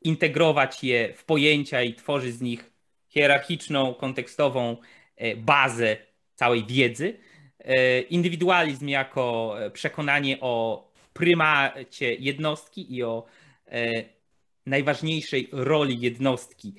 [0.03, 2.76] integrować je w pojęcia i tworzyć z nich
[3.17, 4.77] hierarchiczną, kontekstową
[5.17, 5.97] e, bazę
[6.35, 7.19] całej wiedzy.
[7.59, 13.27] E, indywidualizm jako e, przekonanie o prymacie jednostki i o
[14.67, 16.75] najważniejszej roli jednostki,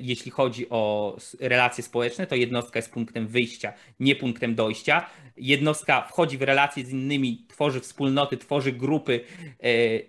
[0.00, 5.10] jeśli chodzi o relacje społeczne, to jednostka jest punktem wyjścia, nie punktem dojścia.
[5.36, 9.20] Jednostka wchodzi w relacje z innymi, tworzy wspólnoty, tworzy grupy,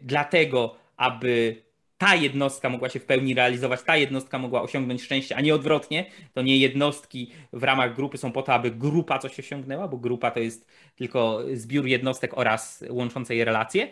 [0.01, 1.61] dlatego, aby
[2.01, 6.05] ta jednostka mogła się w pełni realizować, ta jednostka mogła osiągnąć szczęście, a nie odwrotnie.
[6.33, 10.31] To nie jednostki w ramach grupy są po to, aby grupa coś osiągnęła, bo grupa
[10.31, 13.87] to jest tylko zbiór jednostek oraz łączące je relacje.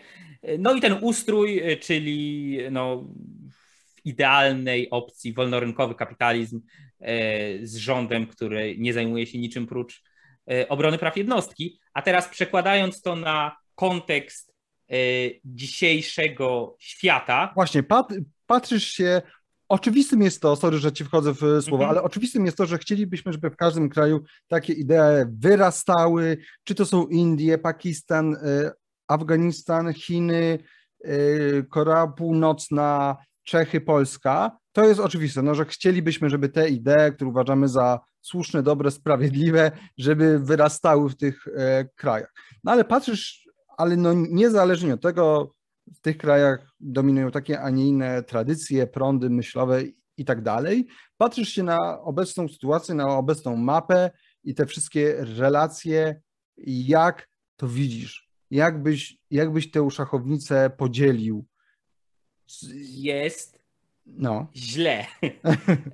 [0.58, 3.04] No i ten ustrój, czyli no,
[3.52, 6.60] w idealnej opcji wolnorynkowy kapitalizm
[7.00, 10.02] e, z rządem, który nie zajmuje się niczym prócz
[10.50, 11.78] e, obrony praw jednostki.
[11.94, 14.49] A teraz przekładając to na kontekst
[15.44, 17.52] dzisiejszego świata.
[17.54, 18.12] Właśnie, pat,
[18.46, 19.22] patrzysz się,
[19.70, 21.88] oczywistym jest to, sorry, że ci wchodzę w słowa, -hmm.
[21.88, 26.86] ale oczywistym jest to, że chcielibyśmy, żeby w każdym kraju takie idee wyrastały, czy to
[26.86, 28.72] są Indie, Pakistan, e,
[29.08, 30.58] Afganistan, Chiny,
[31.04, 31.12] e,
[31.62, 34.58] Korea Północna, Czechy, Polska.
[34.72, 39.70] To jest oczywiste, no, że chcielibyśmy, żeby te idee, które uważamy za słuszne, dobre, sprawiedliwe,
[39.98, 41.44] żeby wyrastały w tych
[41.94, 42.32] krajach.
[42.64, 43.39] No ale patrzysz
[43.80, 45.54] ale no niezależnie od tego,
[45.94, 49.82] w tych krajach dominują takie, a nie inne tradycje, prądy myślowe
[50.16, 50.86] i tak dalej.
[51.16, 54.10] Patrzysz się na obecną sytuację, na obecną mapę
[54.44, 56.20] i te wszystkie relacje,
[56.66, 58.30] jak to widzisz?
[58.50, 61.46] Jak byś, jak byś tę szachownicę podzielił?
[62.82, 63.60] Jest
[64.06, 64.46] no.
[64.56, 65.06] źle.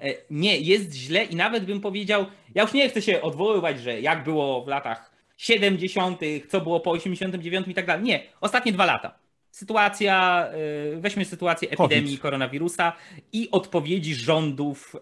[0.00, 4.00] E, nie, jest źle i nawet bym powiedział, ja już nie chcę się odwoływać, że
[4.00, 8.04] jak było w latach 70., co było po 89 i tak dalej.
[8.04, 9.18] Nie, ostatnie dwa lata.
[9.50, 10.46] Sytuacja,
[10.94, 12.20] y, weźmy sytuację epidemii COVID.
[12.20, 12.92] koronawirusa
[13.32, 14.96] i odpowiedzi rządów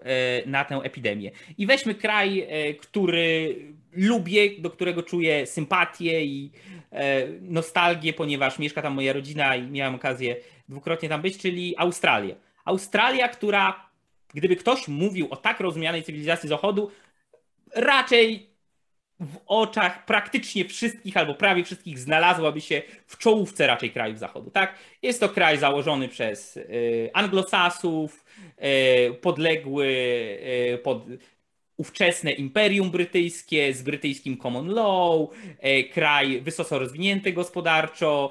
[0.45, 1.31] y, na tę epidemię.
[1.59, 3.57] I weźmy kraj, y, który
[3.93, 6.51] lubię, do którego czuję sympatię i
[7.41, 10.37] nostalgię, ponieważ mieszka tam moja rodzina i miałem okazję
[10.69, 12.35] dwukrotnie tam być, czyli Australia.
[12.65, 13.91] Australia, która,
[14.35, 16.91] gdyby ktoś mówił o tak rozumianej cywilizacji Zachodu,
[17.77, 18.54] raczej
[19.25, 24.51] w oczach praktycznie wszystkich albo prawie wszystkich znalazłaby się w czołówce raczej krajów zachodu.
[24.51, 24.75] Tak?
[25.03, 28.25] Jest to kraj założony przez y, anglosasów,
[29.11, 31.05] y, podległy y, pod
[31.77, 35.29] ówczesne Imperium Brytyjskie z brytyjskim common law,
[35.93, 38.31] kraj wysoko rozwinięty gospodarczo,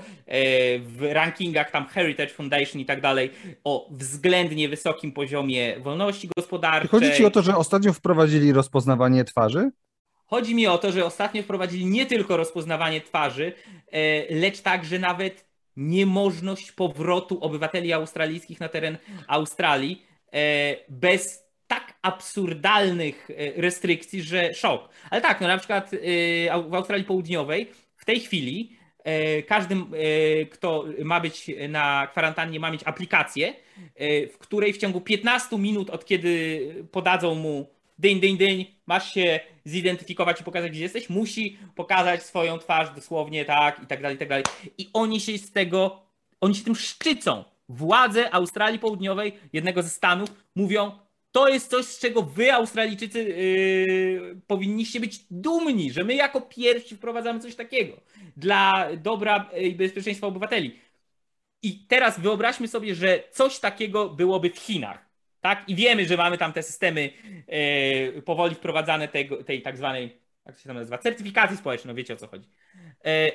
[0.79, 3.31] w rankingach tam Heritage Foundation i tak dalej
[3.63, 6.89] o względnie wysokim poziomie wolności gospodarczej.
[6.89, 9.71] Chodzi ci o to, że ostatnio wprowadzili rozpoznawanie twarzy?
[10.33, 13.53] Chodzi mi o to, że ostatnio wprowadzili nie tylko rozpoznawanie twarzy,
[13.91, 15.45] e, lecz także nawet
[15.77, 20.03] niemożność powrotu obywateli australijskich na teren Australii
[20.33, 24.89] e, bez tak absurdalnych e, restrykcji, że szok.
[25.09, 25.91] Ale tak, no na przykład
[26.69, 28.77] w Australii Południowej w tej chwili
[29.47, 29.75] każdy,
[30.51, 33.53] kto ma być na kwarantannie, ma mieć aplikację,
[34.31, 36.59] w której w ciągu 15 minut od kiedy
[36.91, 42.57] podadzą mu dyń, dyń, dyń, masz się zidentyfikować i pokazać, gdzie jesteś, musi pokazać swoją
[42.57, 44.43] twarz dosłownie tak i tak dalej, i tak dalej.
[44.77, 46.01] I oni się z tego,
[46.41, 47.43] oni się tym szczycą.
[47.69, 50.91] Władze Australii Południowej, jednego ze stanów, mówią,
[51.31, 56.95] to jest coś, z czego wy, Australijczycy, yy, powinniście być dumni, że my jako pierwsi
[56.95, 57.93] wprowadzamy coś takiego
[58.37, 60.79] dla dobra i bezpieczeństwa obywateli.
[61.61, 65.02] I teraz wyobraźmy sobie, że coś takiego byłoby w Chinach
[65.43, 65.69] tak?
[65.69, 67.09] I wiemy, że mamy tam te systemy
[67.47, 72.13] e, powoli wprowadzane tego, tej tak zwanej, jak się tam nazywa, certyfikacji społecznej, no wiecie
[72.13, 72.49] o co chodzi.
[73.05, 73.31] E,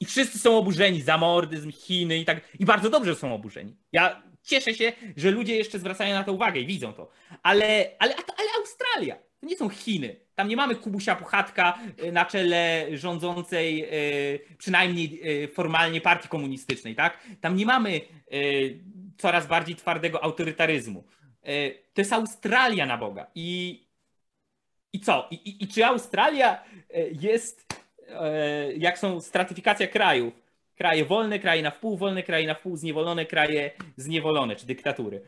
[0.00, 3.76] I wszyscy są oburzeni, zamordyzm, Chiny i tak, i bardzo dobrze są oburzeni.
[3.92, 7.10] Ja cieszę się, że ludzie jeszcze zwracają na to uwagę i widzą to.
[7.42, 10.16] Ale, ale, ale Australia, to nie są Chiny.
[10.34, 13.88] Tam nie mamy Kubusia Puchatka e, na czele rządzącej,
[14.58, 15.20] przynajmniej
[15.52, 17.18] formalnie partii komunistycznej, tak?
[17.40, 18.00] Tam nie mamy
[19.18, 21.04] coraz bardziej twardego autorytaryzmu.
[21.44, 23.26] E, to jest Australia na Boga.
[23.34, 23.80] I,
[24.92, 25.28] i co?
[25.30, 27.66] I, i, I, czy Australia e, jest,
[28.08, 30.34] e, jak są stratyfikacja krajów,
[30.76, 35.22] kraje wolne, kraje na wpół wolne, kraje na wpół zniewolone, kraje zniewolone, czy dyktatury.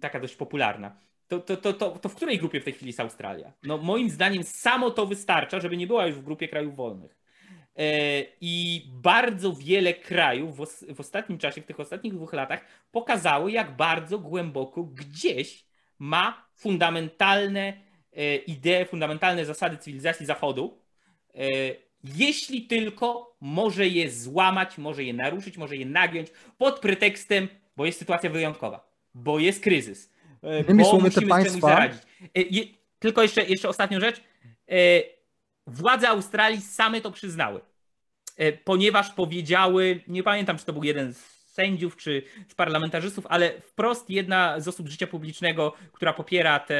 [0.00, 0.96] Taka dość popularna.
[1.28, 3.52] To, to, to, to, to w której grupie w tej chwili jest Australia?
[3.62, 7.23] No moim zdaniem samo to wystarcza, żeby nie była już w grupie krajów wolnych.
[7.78, 10.56] E, I bardzo wiele krajów
[10.94, 15.64] w, ostatnim czasie, w tych ostatnich dwóch latach, pokazało, jak bardzo głęboko gdzieś
[15.98, 17.72] ma fundamentalne
[18.12, 20.78] e, idee, fundamentalne zasady cywilizacji Zachodu,
[21.34, 21.40] e,
[22.04, 27.98] jeśli tylko może je złamać, może je naruszyć, może je nagiąć pod pretekstem, bo jest
[27.98, 30.12] sytuacja wyjątkowa, bo jest kryzys,
[30.42, 31.68] bo musimy te państwa...
[31.68, 32.02] zaradzić.
[32.98, 34.20] Tylko jeszcze, jeszcze ostatnią rzecz
[35.66, 37.60] władze Australii same to przyznały,
[38.36, 43.60] e, ponieważ powiedziały, nie pamiętam, czy to był jeden z sędziów czy z parlamentarzystów, ale
[43.60, 46.74] wprost jedna z osób życia publicznego, która popiera te,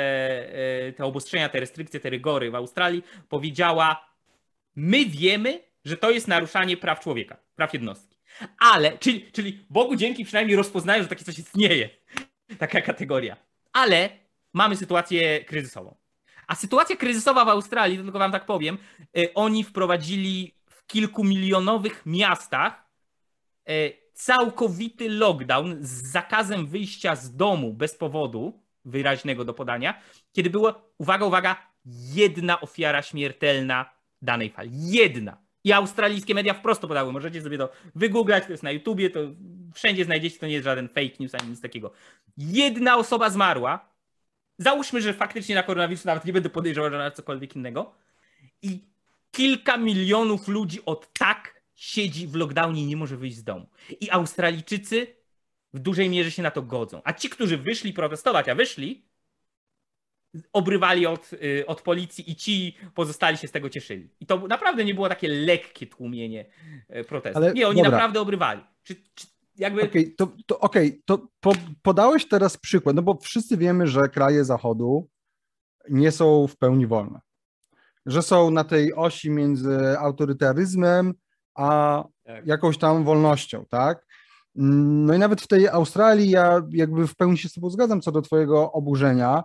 [0.86, 4.08] e, te obostrzenia, te restrykcje, te rygory w Australii, powiedziała:
[4.76, 8.16] My wiemy, że to jest naruszanie praw człowieka, praw jednostki.
[8.58, 11.90] Ale, czyli, czyli Bogu dzięki przynajmniej rozpoznają, że takie coś istnieje,
[12.58, 13.36] taka kategoria.
[13.72, 14.10] Ale
[14.52, 16.03] mamy sytuację kryzysową.
[16.46, 18.78] A sytuacja kryzysowa w Australii, to tylko wam tak powiem,
[19.18, 22.84] y, oni wprowadzili w kilkumilionowych miastach
[23.70, 30.00] y, całkowity lockdown z zakazem wyjścia z domu bez powodu wyraźnego do podania,
[30.32, 31.56] kiedy była, uwaga, uwaga,
[32.14, 33.90] jedna ofiara śmiertelna
[34.22, 34.70] danej fali.
[34.90, 35.44] Jedna.
[35.64, 37.12] I australijskie media wprost to podały.
[37.12, 39.20] Możecie sobie to wygooglać, to jest na YouTubie, to
[39.74, 41.92] wszędzie znajdziecie, to nie jest żaden fake news ani nic takiego.
[42.36, 43.93] Jedna osoba zmarła,
[44.58, 47.94] Załóżmy, że faktycznie na koronawirus nawet nie będę podejrzewał, że na cokolwiek innego.
[48.62, 48.84] I
[49.30, 53.66] kilka milionów ludzi od tak siedzi w lockdownie i nie może wyjść z domu.
[54.00, 55.06] I Australijczycy
[55.74, 57.00] w dużej mierze się na to godzą.
[57.04, 59.04] A ci, którzy wyszli protestować, a wyszli,
[60.52, 64.08] obrywali od, y, od policji i ci pozostali się z tego cieszyli.
[64.20, 66.46] I to naprawdę nie było takie lekkie tłumienie
[66.96, 67.38] y, protestu.
[67.38, 67.90] Ale, nie, oni dobra.
[67.90, 68.60] naprawdę obrywali.
[68.82, 69.26] Czy, czy
[69.56, 69.82] jakby...
[69.82, 71.52] Okej, okay, to, to, okay, to po,
[71.82, 75.08] podałeś teraz przykład, no bo wszyscy wiemy, że kraje Zachodu
[75.90, 77.20] nie są w pełni wolne.
[78.06, 81.14] Że są na tej osi między autorytaryzmem
[81.54, 82.46] a tak.
[82.46, 84.06] jakąś tam wolnością, tak?
[84.54, 88.12] No i nawet w tej Australii ja jakby w pełni się z tobą zgadzam co
[88.12, 89.42] do twojego oburzenia.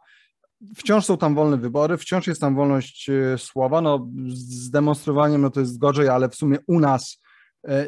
[0.75, 3.81] Wciąż są tam wolne wybory, wciąż jest tam wolność e, słowa.
[3.81, 7.21] No, z demonstrowaniem no to jest gorzej, ale w sumie u nas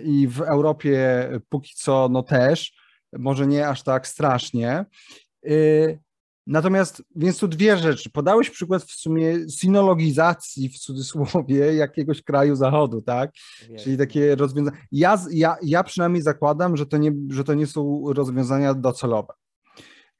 [0.03, 2.73] i w Europie póki co no też,
[3.19, 4.85] może nie aż tak strasznie.
[5.45, 5.53] E,
[6.47, 8.09] natomiast, więc tu dwie rzeczy.
[8.09, 13.31] Podałeś przykład w sumie sinologizacji w cudzysłowie jakiegoś kraju zachodu, tak?
[13.79, 14.77] Czyli takie rozwiązania.
[14.91, 19.33] Ja, ja, ja przynajmniej zakładam, że to, nie, że to nie są rozwiązania docelowe.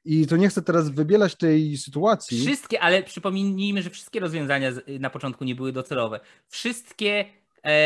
[0.04, 2.40] I to nie chcę teraz wybielać tej sytuacji.
[2.40, 6.20] Wszystkie, ale przypomnijmy, że wszystkie rozwiązania na początku nie były docelowe.
[6.48, 7.41] Wszystkie E,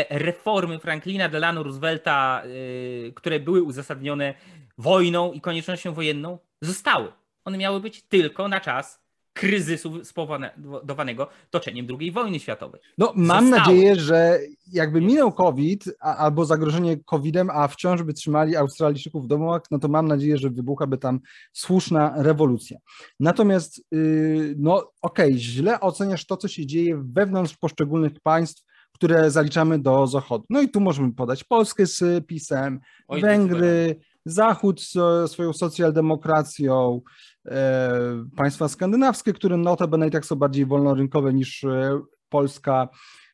[0.09, 4.33] reformy Franklina Delano Roosevelta, e, które były uzasadnione
[4.77, 7.11] wojną i koniecznością wojenną, zostały.
[7.45, 9.07] One miały być tylko na czas
[9.37, 12.81] kryzysu spowodowanego toczeniem II wojny światowej.
[12.97, 13.73] No, mam Zostały.
[13.73, 14.39] nadzieję, że
[14.71, 19.79] jakby minął COVID a, albo zagrożenie COVID-em, a wciąż by trzymali Australijczyków w domach, no
[19.79, 21.19] to mam nadzieję, że wybuchałaby tam
[21.53, 22.77] słuszna rewolucja.
[23.19, 28.63] Natomiast, yy, no okej, okay, źle oceniasz to, co się dzieje wewnątrz poszczególnych państw,
[28.97, 30.45] które zaliczamy do Zachodu.
[30.49, 33.95] No i tu możemy podać Polskę z PiSem, Oj, Węgry,
[34.25, 34.91] Zachód z
[35.31, 37.01] swoją socjaldemokracją,
[37.45, 37.91] e,
[38.35, 42.89] państwa skandynawskie, które notabene i tak są bardziej wolnorynkowe niż e, Polska,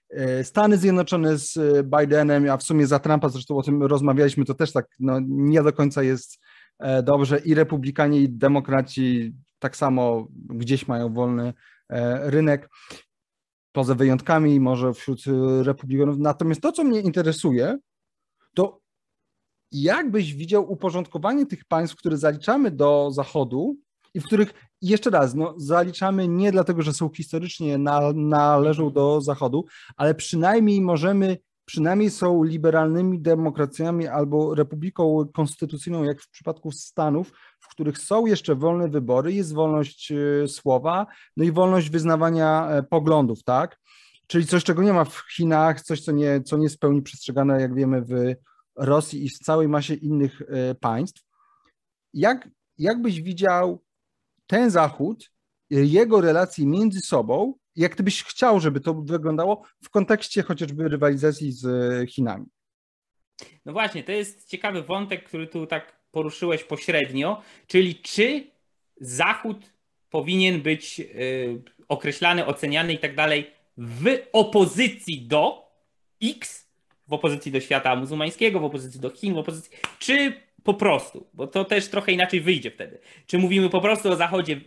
[0.10, 4.54] e, Stany Zjednoczone z Bidenem, a w sumie za Trumpa, zresztą o tym rozmawialiśmy, to
[4.54, 6.40] też tak no, nie do końca jest
[7.04, 7.40] dobrze.
[7.40, 11.54] I republikanie i demokraci tak samo gdzieś mają wolny
[12.22, 12.70] rynek,
[13.74, 15.24] poza wyjątkami może wśród
[15.62, 16.18] republikanów.
[16.18, 17.78] Natomiast to, co mnie interesuje,
[18.56, 18.82] to
[19.72, 23.78] jak byś widział uporządkowanie tych państw, które zaliczamy do Zachodu
[24.14, 29.22] i w których, jeszcze raz, no, zaliczamy nie dlatego, że są historycznie, na, należą do
[29.22, 29.66] Zachodu,
[29.98, 37.68] ale przynajmniej możemy, przynajmniej są liberalnymi demokracjami albo republiką konstytucyjną, jak w przypadku Stanów, w
[37.68, 41.08] których są jeszcze wolne wybory, jest wolność e, słowa,
[41.38, 43.80] no i wolność wyznawania e, poglądów, tak?
[44.28, 47.02] Czyli coś, czego nie ma w Chinach, coś, co nie, co nie jest w pełni
[47.02, 48.36] przestrzegane, jak wiemy, w
[48.76, 51.24] Rosji i w całej masie innych e, państw.
[52.14, 53.84] Jak, jak byś widział
[54.48, 55.32] ten Zachód,
[55.70, 61.52] jego relacje między sobą, jak ty byś chciał, żeby to wyglądało w kontekście chociażby rywalizacji
[61.52, 62.46] z e, Chinami?
[63.66, 68.48] No właśnie, to jest ciekawy wątek, który tu tak poruszyłeś pośrednio, czyli czy
[68.98, 69.74] Zachód
[70.10, 75.72] powinien być y, określany, oceniany i tak dalej w opozycji do
[76.24, 76.70] X,
[77.08, 81.48] w opozycji do świata muzułmańskiego, w opozycji do Chin, w opozycji, czy po prostu, bo
[81.48, 83.00] to też trochę inaczej wyjdzie wtedy.
[83.28, 84.62] Czy mówimy po prostu o Zachodzie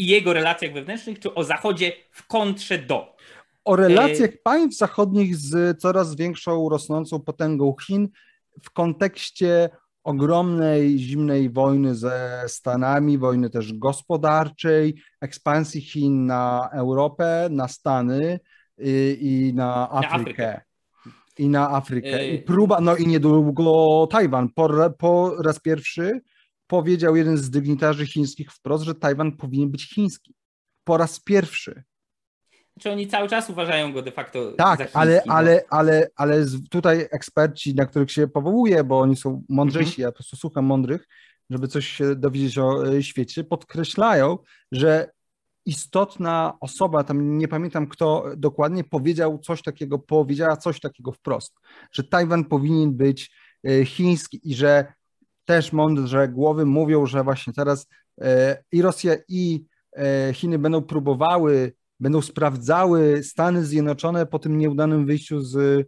[0.00, 3.16] i jego relacjach wewnętrznych, czy o Zachodzie w kontrze do?
[3.64, 4.38] O relacjach e...
[4.44, 8.08] państw zachodnich z coraz większą, rosnącą potęgą Chin
[8.62, 9.70] w kontekście
[10.04, 18.40] ogromnej zimnej wojny ze Stanami, wojny też gospodarczej, ekspansji Chin na Europę, na Stany
[18.78, 20.12] i, y, i na Afrykę.
[20.12, 20.70] Na Afrykę
[21.38, 22.28] i na Afrykę.
[22.28, 24.48] I próba, no i niedługo Tajwan.
[24.48, 26.20] Po, po raz pierwszy
[26.70, 30.34] powiedział jeden z dygnitarzy chińskich wprost, że Tajwan powinien być chiński.
[30.84, 31.82] Po raz pierwszy.
[32.74, 34.98] Znaczy oni cały czas uważają go de facto tak, za chiński.
[34.98, 35.34] ale, no.
[35.34, 40.02] ale, ale, ale tutaj eksperci, na których się powołuje, bo oni są mądrzejsi, mhm.
[40.02, 41.08] ja po prostu słucham mądrych,
[41.50, 44.38] żeby coś się dowiedzieć o e, świecie, podkreślają,
[44.72, 45.10] że
[45.66, 51.54] istotna osoba, tam nie pamiętam kto dokładnie, powiedział coś takiego, powiedziała coś takiego wprost,
[51.92, 53.30] że Tajwan powinien być
[53.64, 54.99] e, chiński i że
[55.44, 57.86] też mądrze głowy mówią, że właśnie teraz
[58.20, 59.64] e, i Rosja i
[59.96, 65.86] e, Chiny będą próbowały, będą sprawdzały Stany Zjednoczone po tym nieudanym wyjściu z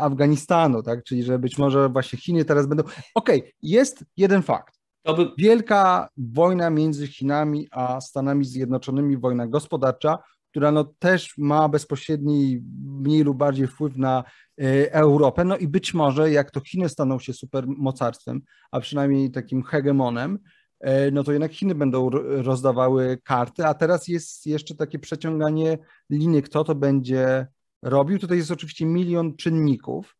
[0.00, 1.04] Afganistanu, tak?
[1.04, 2.84] Czyli że być może właśnie Chiny teraz będą.
[3.14, 4.80] Okej, okay, jest jeden fakt.
[5.04, 5.30] By...
[5.38, 10.18] Wielka wojna między Chinami a Stanami Zjednoczonymi, wojna gospodarcza,
[10.50, 14.24] która no też ma bezpośredni, mniej lub bardziej wpływ na
[14.60, 15.44] y, Europę.
[15.44, 20.38] No i być może jak to Chiny staną się supermocarstwem, a przynajmniej takim hegemonem,
[20.84, 22.10] y, no to jednak Chiny będą
[22.42, 25.78] rozdawały karty, a teraz jest jeszcze takie przeciąganie
[26.10, 27.46] linii, kto to będzie
[27.82, 28.18] robił.
[28.18, 30.16] Tutaj jest oczywiście milion czynników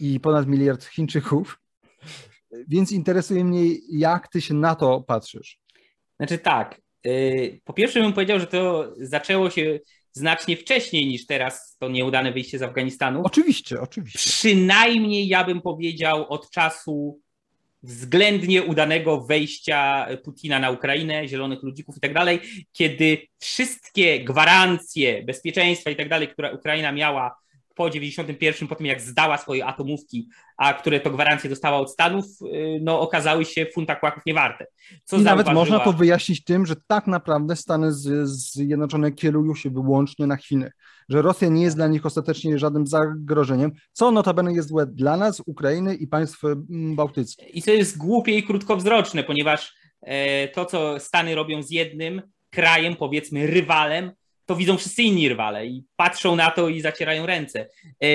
[0.00, 1.58] i ponad miliard Chińczyków,
[2.68, 5.60] więc interesuje mnie, jak ty się na to patrzysz.
[6.16, 6.80] Znaczy tak,
[7.64, 9.78] po pierwsze bym powiedział, że to zaczęło się
[10.12, 13.22] znacznie wcześniej niż teraz to nieudane wyjście z Afganistanu.
[13.24, 14.18] Oczywiście, oczywiście.
[14.30, 17.20] Przynajmniej ja bym powiedział od czasu
[17.82, 22.40] względnie udanego wejścia Putina na Ukrainę, zielonych ludzików i tak dalej,
[22.72, 27.36] kiedy wszystkie gwarancje bezpieczeństwa i tak dalej, które Ukraina miała
[27.74, 32.24] po 91, po tym jak zdała swoje atomówki, a które to gwarancje dostała od Stanów,
[32.42, 34.66] y, no okazały się funta kłaków niewarte.
[35.04, 37.88] Co I nawet można to wyjaśnić tym, że tak naprawdę Stany
[38.24, 40.70] Zjednoczone kierują się wyłącznie na Chiny,
[41.08, 45.42] że Rosja nie jest dla nich ostatecznie żadnym zagrożeniem, co notabene jest złe dla nas,
[45.46, 46.40] Ukrainy i państw
[46.94, 47.54] bałtyckich.
[47.54, 52.96] I to jest głupie i krótkowzroczne, ponieważ e, to, co Stany robią z jednym krajem,
[52.96, 54.12] powiedzmy rywalem,
[54.46, 57.60] to widzą wszyscy inni rywale i patrzą na to i zacierają ręce.
[57.60, 58.06] E,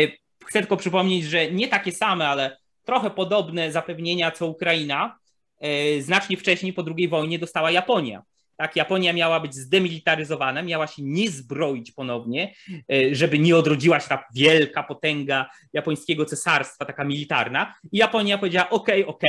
[0.45, 5.19] chcę tylko przypomnieć, że nie takie same, ale trochę podobne zapewnienia co Ukraina
[5.59, 8.23] e, znacznie wcześniej po II wojnie dostała Japonia.
[8.57, 12.53] Tak, Japonia miała być zdemilitaryzowana, miała się nie zbroić ponownie,
[12.91, 17.73] e, żeby nie odrodziła się ta wielka potęga japońskiego cesarstwa, taka militarna.
[17.91, 19.23] I Japonia powiedziała: OK, OK,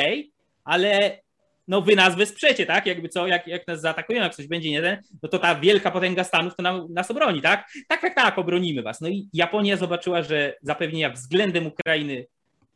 [0.64, 1.20] ale
[1.68, 2.86] no wy nas wesprzecie, tak?
[2.86, 5.90] Jakby co, jak, jak nas zaatakują, jak coś będzie nie ten, no to ta wielka
[5.90, 7.68] potęga Stanów to nam, nas obroni, tak?
[7.88, 9.00] Tak, tak, tak, obronimy was.
[9.00, 12.26] No i Japonia zobaczyła, że zapewnienia względem Ukrainy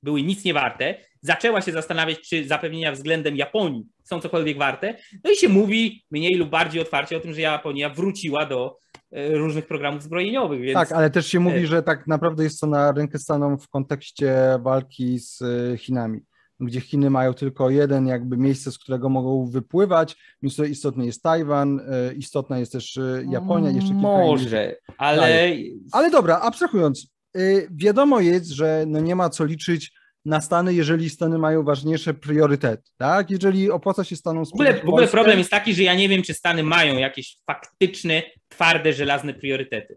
[0.03, 5.31] były nic nie warte, zaczęła się zastanawiać, czy zapewnienia względem Japonii są cokolwiek warte, no
[5.31, 8.79] i się mówi mniej lub bardziej otwarcie o tym, że Japonia wróciła do
[9.13, 10.61] różnych programów zbrojeniowych.
[10.61, 10.75] Więc...
[10.75, 14.35] Tak, ale też się mówi, że tak naprawdę jest to na rękę Stanom w kontekście
[14.61, 15.43] walki z
[15.81, 16.21] Chinami
[16.67, 21.23] gdzie Chiny mają tylko jeden jakby miejsce, z którego mogą wypływać, więc to istotny jest
[21.23, 25.53] Tajwan, e, istotna jest też e, Japonia, jeszcze kilka Może, ale...
[25.93, 27.07] Ale dobra, abstrahując,
[27.37, 27.41] e,
[27.71, 29.93] wiadomo jest, że no nie ma co liczyć
[30.25, 33.31] na Stany, jeżeli Stany mają ważniejsze priorytety, tak?
[33.31, 34.45] Jeżeli opłaca się Stanom...
[34.45, 37.37] W ogóle, w ogóle problem jest taki, że ja nie wiem, czy Stany mają jakieś
[37.47, 39.97] faktyczne, twarde, żelazne priorytety.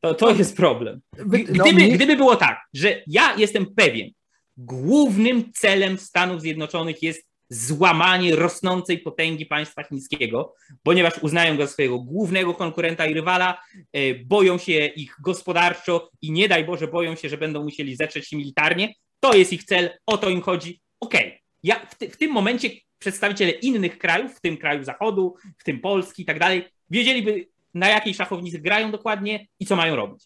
[0.00, 1.00] To, to jest problem.
[1.18, 4.10] No, gdyby, no, gdyby było tak, że ja jestem pewien,
[4.58, 11.98] głównym celem Stanów Zjednoczonych jest złamanie rosnącej potęgi państwa chińskiego, ponieważ uznają go za swojego
[11.98, 17.28] głównego konkurenta i rywala, e, boją się ich gospodarczo i nie daj Boże boją się,
[17.28, 18.94] że będą musieli zetrzeć się militarnie.
[19.20, 20.80] To jest ich cel, o to im chodzi.
[21.00, 21.38] Okej, okay.
[21.62, 25.80] ja w, ty, w tym momencie przedstawiciele innych krajów, w tym kraju Zachodu, w tym
[25.80, 30.24] Polski i tak dalej, wiedzieliby na jakiej szachownicy grają dokładnie i co mają robić.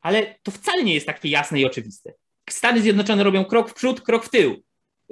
[0.00, 2.12] Ale to wcale nie jest takie jasne i oczywiste.
[2.50, 4.62] Stany Zjednoczone robią krok w przód, krok w tył.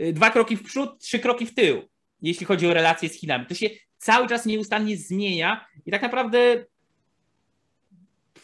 [0.00, 1.88] Y, dwa kroki w przód, trzy kroki w tył,
[2.22, 3.46] jeśli chodzi o relacje z Chinami.
[3.46, 6.64] To się cały czas nieustannie zmienia i tak naprawdę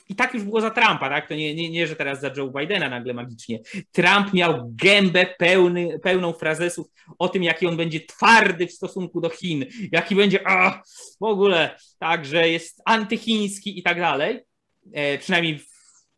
[0.09, 1.29] i tak już było za Trumpa, tak?
[1.29, 3.61] To nie, nie, nie, że teraz za Joe Bidena nagle magicznie.
[3.93, 6.87] Trump miał gębę pełny, pełną frazesów
[7.19, 10.83] o tym, jaki on będzie twardy w stosunku do Chin, jaki będzie a,
[11.21, 14.41] w ogóle tak, że jest antychiński i tak dalej,
[14.93, 15.67] e, przynajmniej w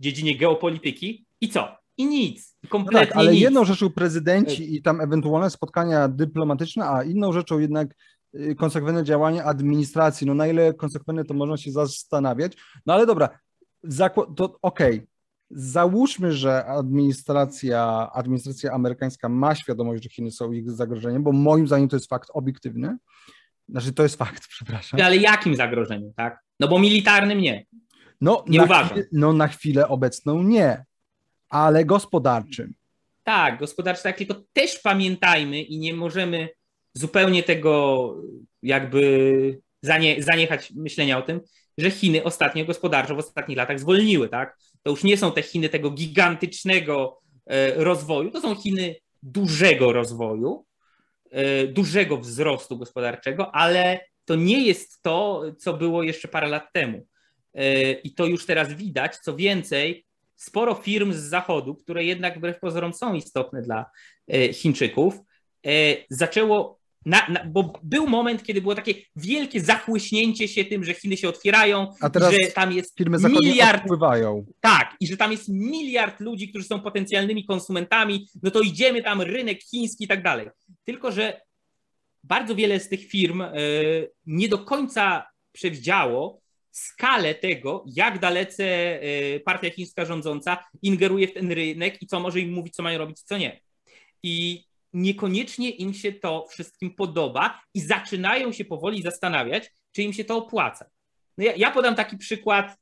[0.00, 1.24] dziedzinie geopolityki.
[1.40, 1.76] I co?
[1.98, 2.56] I nic.
[2.68, 3.40] Kompletnie no tak, ale nic.
[3.40, 7.94] jedną rzeczą prezydenci i tam ewentualne spotkania dyplomatyczne, a inną rzeczą jednak
[8.34, 10.26] y, konsekwentne działanie administracji.
[10.26, 12.52] No na ile konsekwentne to można się zastanawiać.
[12.86, 13.28] No ale dobra,
[14.36, 14.96] to okej.
[14.96, 15.06] Okay.
[15.50, 21.88] Załóżmy, że administracja, administracja amerykańska ma świadomość, że Chiny są ich zagrożeniem, bo moim zdaniem
[21.88, 22.96] to jest fakt obiektywny.
[23.68, 25.00] Znaczy, to jest fakt, przepraszam.
[25.00, 26.38] Ale jakim zagrożeniem, tak?
[26.60, 27.66] No bo militarnym nie.
[28.20, 28.88] No, nie uważam.
[28.88, 30.84] Chwilę, no na chwilę obecną nie
[31.48, 32.74] ale gospodarczym.
[33.24, 36.48] Tak, gospodarczy, tak, tylko też pamiętajmy i nie możemy
[36.94, 38.14] zupełnie tego
[38.62, 41.40] jakby zanie, zaniechać myślenia o tym,
[41.78, 44.56] że Chiny ostatnio gospodarczo w ostatnich latach zwolniły, tak?
[44.82, 50.66] To już nie są te Chiny tego gigantycznego e, rozwoju, to są Chiny dużego rozwoju,
[51.30, 57.06] e, dużego wzrostu gospodarczego, ale to nie jest to, co było jeszcze parę lat temu.
[57.54, 59.16] E, I to już teraz widać.
[59.16, 60.04] Co więcej,
[60.38, 63.86] sporo firm z zachodu, które jednak wbrew pozorom są istotne dla
[64.28, 65.14] e, Chińczyków,
[65.66, 65.70] e,
[66.10, 71.16] zaczęło, na, na, bo był moment, kiedy było takie wielkie zachłyśnięcie się tym, że Chiny
[71.16, 74.46] się otwierają, A teraz że tam jest firmy miliard, odpływają.
[74.60, 79.22] Tak, i że tam jest miliard ludzi, którzy są potencjalnymi konsumentami, no to idziemy tam,
[79.22, 80.48] rynek chiński i tak dalej.
[80.84, 81.40] Tylko, że
[82.24, 86.40] bardzo wiele z tych firm y, nie do końca przewidziało,
[86.78, 92.40] skalę tego, jak dalece e, partia chińska rządząca ingeruje w ten rynek i co może
[92.40, 93.60] im mówić, co mają robić, co nie.
[94.22, 100.24] I niekoniecznie im się to wszystkim podoba i zaczynają się powoli zastanawiać, czy im się
[100.24, 100.90] to opłaca.
[101.38, 102.76] No ja, ja podam taki przykład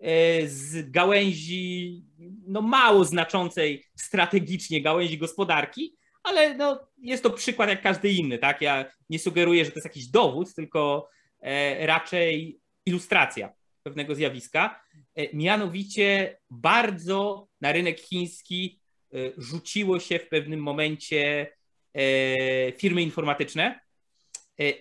[0.00, 2.02] e, z gałęzi
[2.46, 8.62] no mało znaczącej strategicznie gałęzi gospodarki, ale no, jest to przykład jak każdy inny, tak?
[8.62, 11.08] Ja nie sugeruję, że to jest jakiś dowód, tylko
[11.40, 12.59] e, raczej
[12.90, 14.84] ilustracja pewnego zjawiska.
[15.14, 18.80] E, mianowicie bardzo na rynek chiński
[19.12, 21.52] e, rzuciło się w pewnym momencie
[21.94, 23.80] e, firmy informatyczne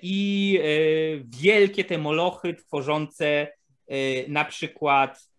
[0.01, 0.59] i
[1.41, 3.47] wielkie te molochy tworzące
[4.27, 5.29] na przykład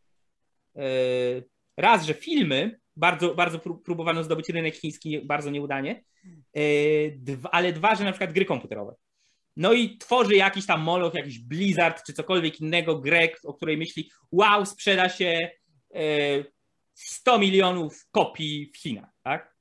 [1.76, 6.04] raz, że filmy, bardzo, bardzo próbowano zdobyć rynek chiński bardzo nieudanie,
[7.52, 8.94] ale dwa, że na przykład gry komputerowe.
[9.57, 14.11] No i tworzy jakiś tam moloch, jakiś Blizzard czy cokolwiek innego, grę, o której myśli,
[14.32, 15.51] wow, sprzeda się
[16.94, 19.55] 100 e, milionów kopii w Chinach, tak?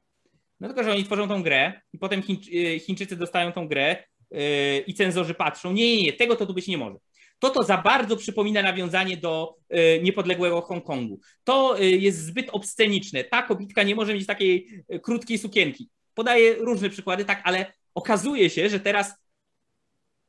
[0.59, 4.77] No tylko, że oni tworzą tą grę i potem e, Chińczycy dostają tą grę e,
[4.79, 6.97] i cenzorzy patrzą, nie, nie, nie, tego to tu być nie może.
[7.39, 9.55] To to za bardzo przypomina nawiązanie do
[10.01, 11.19] niepodległego Hongkongu.
[11.43, 13.23] To jest zbyt obsceniczne.
[13.23, 15.89] Ta kobitka nie może mieć takiej krótkiej sukienki.
[16.13, 19.13] Podaję różne przykłady, tak, ale okazuje się, że teraz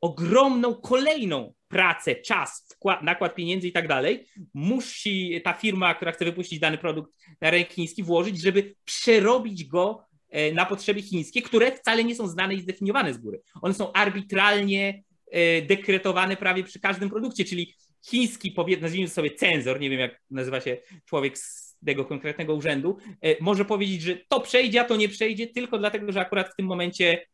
[0.01, 6.25] ogromną kolejną pracę, czas, wkład, nakład pieniędzy i tak dalej, musi ta firma, która chce
[6.25, 11.71] wypuścić dany produkt na rynek chiński, włożyć, żeby przerobić go e, na potrzeby chińskie, które
[11.71, 13.41] wcale nie są znane i zdefiniowane z góry.
[13.61, 17.75] One są arbitralnie e, dekretowane prawie przy każdym produkcie, czyli
[18.05, 23.35] chiński, nazwijmy sobie cenzor, nie wiem jak nazywa się człowiek z tego konkretnego urzędu, e,
[23.43, 26.65] może powiedzieć, że to przejdzie, a to nie przejdzie, tylko dlatego, że akurat w tym
[26.65, 27.25] momencie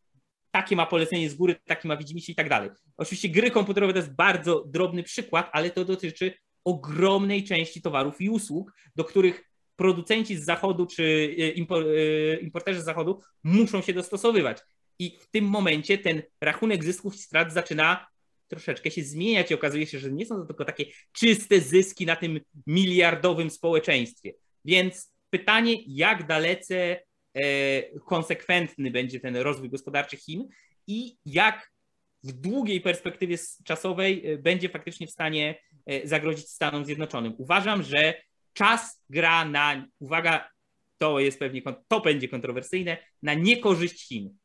[0.57, 2.69] takie ma polecenie z góry, taki ma widzimisię i tak dalej.
[2.97, 6.33] Oczywiście gry komputerowe to jest bardzo drobny przykład, ale to dotyczy
[6.63, 11.35] ogromnej części towarów i usług, do których producenci z zachodu czy
[12.41, 14.57] importerzy z zachodu muszą się dostosowywać.
[14.99, 18.07] I w tym momencie ten rachunek zysków i strat zaczyna
[18.47, 22.15] troszeczkę się zmieniać i okazuje się, że nie są to tylko takie czyste zyski na
[22.15, 24.33] tym miliardowym społeczeństwie.
[24.65, 26.99] Więc pytanie, jak dalece e,
[28.05, 30.47] konsekwentny będzie ten rozwój gospodarczy Chin
[30.88, 31.71] i jak
[32.23, 37.33] w długiej perspektywie czasowej e, będzie faktycznie w stanie e, zagrozić Stanom Zjednoczonym.
[37.38, 38.13] Uważam, że
[38.53, 40.49] czas gra na, uwaga,
[40.97, 44.38] to jest pewnie, to będzie kontrowersyjne, na niekorzyść Chin.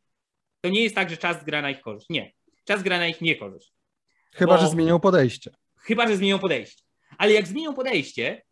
[0.60, 2.08] To nie jest tak, że czas gra na ich korzyść.
[2.10, 2.32] Nie.
[2.64, 3.72] Czas gra na ich niekorzyść.
[4.34, 5.50] Chyba, że zmienią podejście.
[5.76, 6.84] Chyba, że zmienią podejście.
[7.18, 8.42] Ale jak zmienią podejście,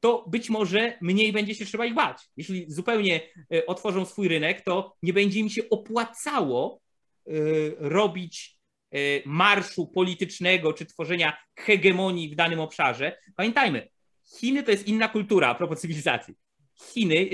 [0.00, 2.28] to być może mniej będzie się trzeba ich bać.
[2.36, 3.20] Jeśli zupełnie
[3.54, 6.80] e, otworzą swój rynek, to nie będzie im się opłacało
[7.26, 7.30] e,
[7.78, 8.58] robić
[8.90, 13.18] e, marszu politycznego czy tworzenia hegemonii w danym obszarze.
[13.36, 13.88] Pamiętajmy,
[14.38, 16.34] Chiny to jest inna kultura a propos cywilizacji.
[16.74, 17.28] Chiny,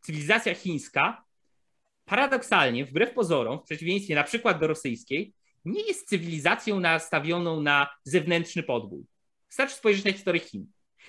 [0.00, 1.24] cywilizacja chińska,
[2.04, 5.32] paradoksalnie, wbrew pozorom, w przeciwieństwie na przykład do rosyjskiej,
[5.64, 9.04] nie jest cywilizacją nastawioną na zewnętrzny podbój.
[9.48, 10.66] Wystarczy spojrzeć na historię Chin.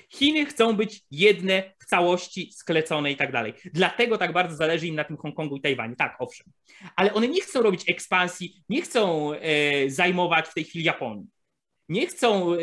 [0.10, 3.54] Chiny chcą być jedne w całości, sklecone i tak dalej.
[3.74, 5.96] Dlatego tak bardzo zależy im na tym Hongkongu i Tajwanie.
[5.96, 6.48] Tak, owszem.
[6.96, 11.28] Ale one nie chcą robić ekspansji, nie chcą e, zajmować w tej chwili Japonii.
[11.90, 12.58] Nie chcą e,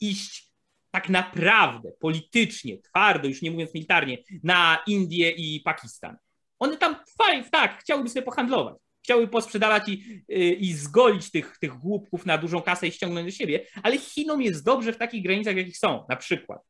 [0.00, 0.50] iść
[0.90, 6.16] tak naprawdę politycznie, twardo, już nie mówiąc militarnie, na Indię i Pakistan.
[6.58, 11.78] One tam fajnie, tak, chciałyby sobie pohandlować chciały posprzedawać i, y, i zgolić tych, tych
[11.78, 15.56] głupków na dużą kasę i ściągnąć do siebie, ale Chinom jest dobrze w takich granicach,
[15.56, 16.60] jakich są, na przykład.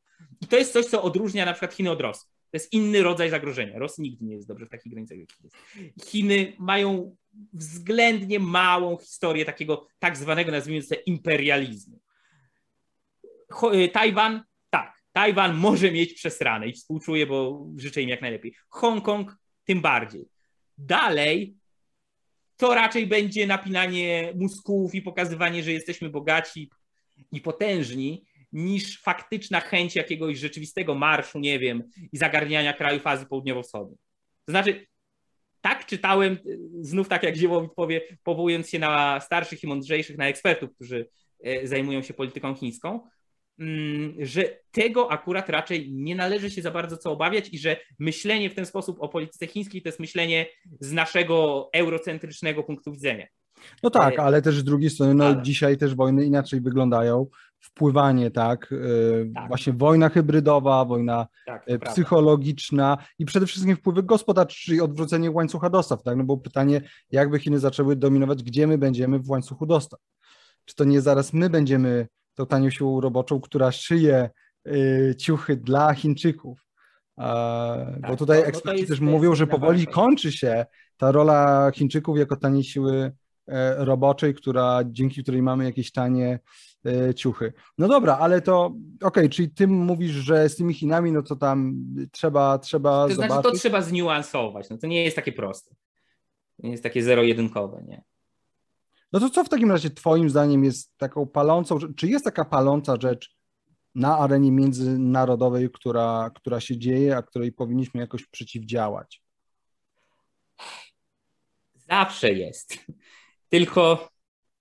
[0.41, 2.27] I to jest coś, co odróżnia na przykład Chiny od Rosji.
[2.51, 3.79] To jest inny rodzaj zagrożenia.
[3.79, 5.55] Rosji nigdy nie jest dobrze w takich granicach, jakich jest.
[6.09, 7.15] Chiny mają
[7.53, 11.99] względnie małą historię takiego tak zwanego, nazwijmy to imperializmu.
[13.73, 18.55] Y, Tajwan, tak, Tajwan może mieć przesrane i współczuję, bo życzę im jak najlepiej.
[18.69, 20.25] Hongkong tym bardziej.
[20.77, 21.55] Dalej
[22.61, 26.69] to raczej będzie napinanie mózgów i pokazywanie, że jesteśmy bogaci
[27.31, 31.83] i potężni, niż faktyczna chęć jakiegoś rzeczywistego marszu, nie wiem,
[32.13, 33.97] i zagarniania krajów Azji Południowo-Wschodniej.
[34.45, 34.85] To znaczy,
[35.61, 36.37] tak czytałem,
[36.81, 41.09] znów tak jak Ziemowit powie, powołując się na starszych i mądrzejszych, na ekspertów, którzy
[41.43, 43.07] e, zajmują się polityką chińską,
[44.19, 48.55] że tego akurat raczej nie należy się za bardzo co obawiać i że myślenie w
[48.55, 50.45] ten sposób o polityce chińskiej to jest myślenie
[50.79, 53.27] z naszego eurocentrycznego punktu widzenia.
[53.83, 55.41] No tak, e, ale też z drugiej strony, no ale...
[55.41, 57.27] dzisiaj też wojny inaczej wyglądają.
[57.59, 59.47] Wpływanie, tak, e, tak.
[59.47, 63.13] właśnie wojna hybrydowa, wojna tak, e, psychologiczna prawda.
[63.19, 66.81] i przede wszystkim wpływy gospodarcze, czyli odwrócenie łańcucha dostaw, tak, no bo pytanie,
[67.11, 69.99] jakby Chiny zaczęły dominować, gdzie my będziemy w łańcuchu dostaw?
[70.65, 74.29] Czy to nie zaraz my będziemy tą tanią siłą roboczą, która szyje
[74.67, 76.71] y, ciuchy dla Chińczyków.
[77.15, 80.65] Tak, bo tutaj no, eksperci też mówią, że powoli kończy się
[80.97, 83.11] ta rola Chińczyków jako taniej siły
[83.47, 86.39] e, roboczej, która, dzięki której mamy jakieś tanie
[86.85, 87.53] e, ciuchy.
[87.77, 91.35] No dobra, ale to okej, okay, czyli ty mówisz, że z tymi Chinami, no to
[91.35, 93.33] tam trzeba, trzeba to zobaczyć.
[93.33, 95.75] Znaczy, to trzeba zniuansować, no to nie jest takie proste.
[96.59, 98.03] Nie jest takie zero-jedynkowe, nie?
[99.13, 102.95] No to co w takim razie Twoim zdaniem jest taką palącą, czy jest taka paląca
[103.01, 103.35] rzecz
[103.95, 109.21] na arenie międzynarodowej, która, która się dzieje, a której powinniśmy jakoś przeciwdziałać?
[111.89, 112.77] Zawsze jest.
[113.49, 114.09] Tylko.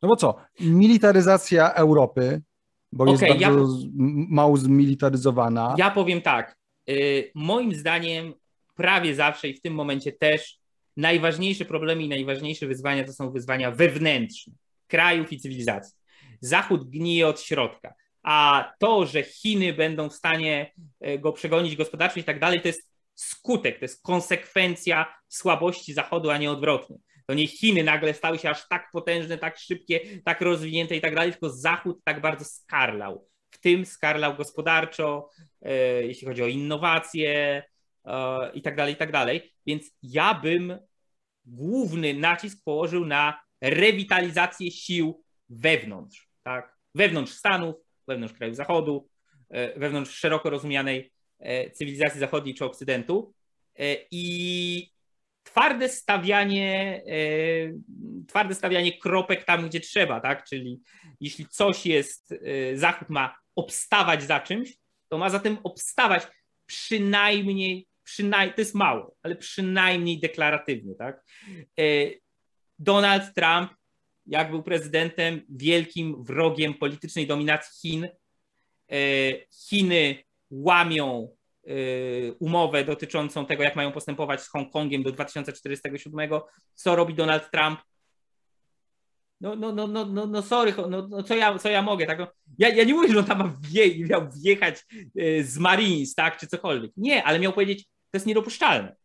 [0.02, 0.36] No bo co?
[0.60, 2.42] Militaryzacja Europy,
[2.92, 3.90] bo okay, jest bardzo ja...
[4.28, 5.74] mało zmilitaryzowana.
[5.78, 6.56] Ja powiem tak.
[6.88, 8.34] Y, moim zdaniem
[8.74, 10.59] prawie zawsze i w tym momencie też
[11.00, 14.52] najważniejsze problemy i najważniejsze wyzwania to są wyzwania wewnętrzne
[14.86, 15.94] krajów i cywilizacji.
[16.40, 22.20] Zachód gnije od środka, a to, że Chiny będą w stanie e, go przegonić gospodarczo
[22.20, 26.96] i tak dalej, to jest skutek, to jest konsekwencja słabości Zachodu, a nie odwrotnie.
[27.26, 31.14] To nie Chiny nagle stały się aż tak potężne, tak szybkie, tak rozwinięte i tak
[31.14, 33.28] dalej, tylko Zachód tak bardzo skarlał.
[33.50, 35.30] W tym skarlał gospodarczo,
[35.62, 35.72] e,
[36.06, 37.62] jeśli chodzi o innowacje,
[38.04, 39.52] E, i tak dalej, i tak dalej.
[39.66, 40.78] Więc ja bym
[41.50, 46.76] główny nacisk położył na rewitalizację sił wewnątrz, tak?
[46.94, 47.76] Wewnątrz Stanów,
[48.08, 49.08] wewnątrz krajów Zachodu,
[49.50, 53.34] e, wewnątrz szeroko rozumianej e, cywilizacji zachodniej czy Okcydentu
[54.10, 54.90] i
[55.42, 57.02] twarde stawianie,
[58.28, 60.44] twarde stawianie kropek tam, gdzie trzeba, tak?
[60.44, 60.80] Czyli
[61.20, 62.34] jeśli coś jest,
[62.74, 64.76] Zachód ma obstawać za czymś,
[65.08, 66.26] to ma zatem obstawać
[66.66, 71.24] przynajmniej przynajmniej, to jest mało, ale przynajmniej deklaratywnie, tak?
[71.78, 71.82] E,
[72.78, 73.70] Donald Trump,
[74.26, 78.08] jak był prezydentem, wielkim wrogiem politycznej dominacji Chin,
[79.68, 81.36] Chiny łamią
[82.38, 86.30] umowę dotyczącą tego, jak mają postępować z Hongkongiem do 2047,
[86.74, 87.80] co robi Donald Trump,
[89.40, 92.18] no, no, no, no, no, no sorry, no, no co, ja, co ja mogę, tak?
[92.18, 92.26] No,
[92.58, 94.76] ja, ja nie mówię, że on tam wje, miał wjechać
[95.18, 96.92] e, z Marines, tak, czy cokolwiek.
[96.96, 98.96] Nie, ale miał powiedzieć, to jest niedopuszczalne.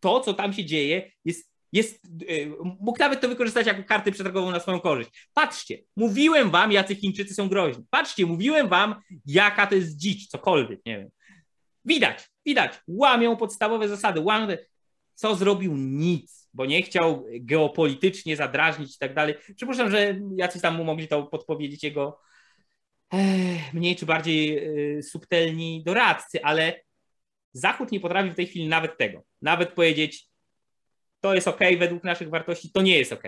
[0.00, 2.46] To, co tam się dzieje, jest, jest e,
[2.80, 5.28] mógł nawet to wykorzystać jako kartę przetargową na swoją korzyść.
[5.34, 7.84] Patrzcie, mówiłem wam, jacy Chińczycy są groźni.
[7.90, 8.94] Patrzcie, mówiłem wam,
[9.26, 11.10] jaka to jest dzicz, cokolwiek, nie wiem.
[11.84, 14.56] Widać, widać, łamią podstawowe zasady, łamią,
[15.14, 15.76] co zrobił?
[15.76, 19.34] Nic, bo nie chciał geopolitycznie zadrażnić i tak dalej.
[19.56, 22.20] Przypuszczam, że jacyś tam mu mogli to podpowiedzieć jego
[23.12, 26.85] eh, mniej czy bardziej e, subtelni doradcy, ale
[27.56, 29.24] Zachód nie potrafi w tej chwili nawet tego.
[29.42, 30.28] Nawet powiedzieć,
[31.20, 33.22] to jest ok według naszych wartości, to nie jest ok.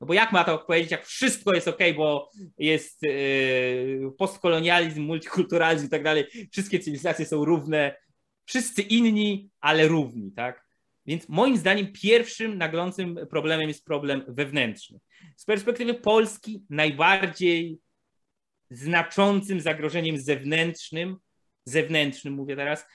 [0.00, 5.86] No bo jak ma to powiedzieć, jak wszystko jest ok, bo jest yy, postkolonializm, multikulturalizm
[5.86, 7.96] i tak dalej, wszystkie cywilizacje są równe,
[8.44, 10.68] wszyscy inni, ale równi, tak?
[11.06, 15.00] Więc moim zdaniem pierwszym naglącym problemem jest problem wewnętrzny.
[15.36, 17.78] Z perspektywy Polski najbardziej
[18.70, 21.16] znaczącym zagrożeniem zewnętrznym,
[21.64, 22.86] zewnętrznym mówię teraz,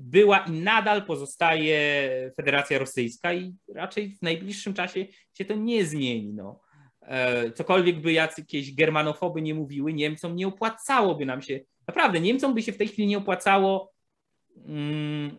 [0.00, 6.32] była i nadal pozostaje Federacja Rosyjska i raczej w najbliższym czasie się to nie zmieni.
[6.34, 6.60] No.
[7.02, 12.62] E, cokolwiek by jakieś germanofoby nie mówiły, Niemcom nie opłacałoby nam się, naprawdę Niemcom by
[12.62, 13.92] się w tej chwili nie opłacało
[14.66, 15.38] mm,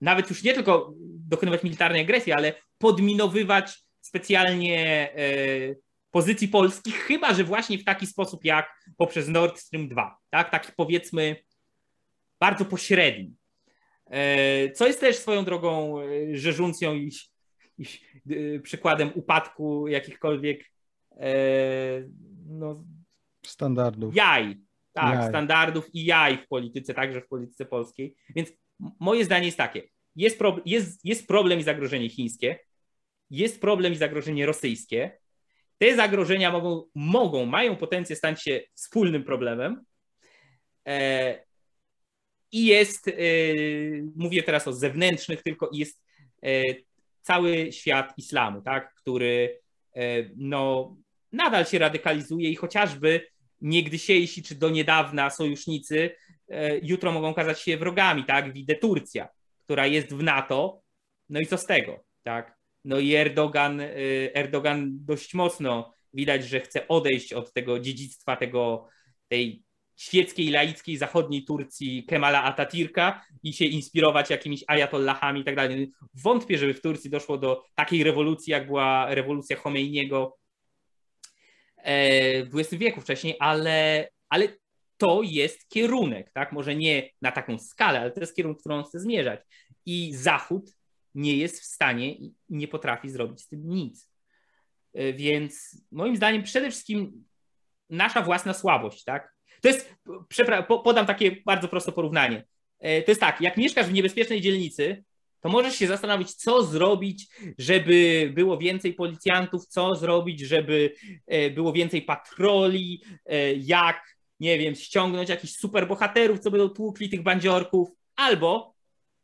[0.00, 0.94] nawet już nie tylko
[1.28, 5.74] dokonywać militarnej agresji, ale podminowywać specjalnie e,
[6.10, 10.50] pozycji polskich, chyba że właśnie w taki sposób jak poprzez Nord Stream 2, tak?
[10.50, 11.36] taki powiedzmy
[12.40, 13.34] bardzo pośredni.
[14.10, 17.10] E, co jest też swoją drogą e, rzeżuncją i,
[17.78, 17.86] i
[18.62, 20.70] przykładem upadku jakichkolwiek
[22.46, 22.84] no,
[23.46, 24.16] standardów.
[24.16, 24.56] Jaj,
[24.92, 25.28] tak, jaj.
[25.28, 28.14] standardów i jaj w polityce, także w polityce polskiej.
[28.36, 28.52] Więc
[29.00, 29.82] moje zdanie jest takie.
[30.16, 32.58] Jest, pro, jest, jest problem i zagrożenie chińskie,
[33.30, 35.18] jest problem i zagrożenie rosyjskie.
[35.78, 39.84] Te zagrożenia mogą, mogą mają potencjał stać się wspólnym problemem.
[40.88, 41.49] E,
[42.52, 43.12] I jest, e,
[44.16, 46.02] mówię teraz o zewnętrznych tylko, jest
[46.42, 46.62] e,
[47.22, 49.60] cały świat islamu, tak, który
[49.96, 50.02] e,
[50.36, 50.96] no,
[51.32, 53.26] nadal się radykalizuje i chociażby
[53.60, 56.10] niegdysiejsi czy do niedawna sojusznicy
[56.82, 58.52] jutro mogą okazać się wrogami, tak?
[58.52, 59.28] Widzę Turcja,
[59.64, 60.82] która jest w NATO,
[61.28, 62.58] no i co z tego, tak?
[62.84, 63.80] No i Erdogan,
[64.34, 68.88] Erdogan dość mocno widać, że chce odejść od tego dziedzictwa, tego,
[69.28, 69.62] tej
[70.00, 75.92] świeckiej, laickiej, zachodniej Turcji Kemala Atatürka i się inspirować jakimiś ajatollahami i tak dalej.
[76.14, 80.38] Wątpię, żeby w Turcji doszło do takiej rewolucji, jak była rewolucja Khomeiniego
[81.76, 84.48] e, w XX wieku wcześniej, ale, ale
[84.96, 86.52] to jest kierunek, tak?
[86.52, 89.40] Może nie na taką skalę, ale to jest kierunek, w którą chce zmierzać.
[89.86, 90.70] I Zachód
[91.14, 94.10] nie jest w stanie i nie potrafi zrobić z tym nic.
[94.94, 97.24] E, więc moim zdaniem przede wszystkim
[97.90, 99.39] nasza własna słabość, tak?
[99.60, 99.94] To jest,
[100.84, 102.44] podam takie bardzo proste porównanie.
[102.78, 105.04] E, to jest tak, jak mieszkasz w niebezpiecznej dzielnicy,
[105.40, 107.28] to możesz się zastanowić, co zrobić,
[107.58, 110.94] żeby było więcej policjantów, co zrobić, żeby
[111.26, 113.02] e, było więcej patroli,
[113.56, 118.74] jak nie wiem, ściągnąć jakichś superbohaterów, co będą tłukli tych bandziorków, albo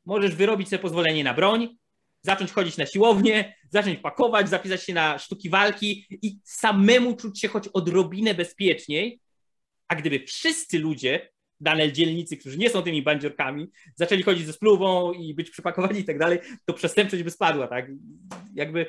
[0.05, 1.77] możesz wyrobić sobie pozwolenie na broń,
[2.23, 7.49] zacząć chodzić na siłownię, zacząć pakować, zapisać się na sztuki walki i samemu czuć się
[7.49, 9.21] choć odrobinę bezpieczniej,
[9.89, 11.29] a gdyby wszyscy ludzie
[11.61, 16.05] danej dzielnicy, którzy nie są tymi bandziorkami, zaczęli chodzić ze spluwą i być przypakowani i
[16.05, 17.87] tak dalej, to przestępczość by spadła, tak?
[18.55, 18.87] Jakby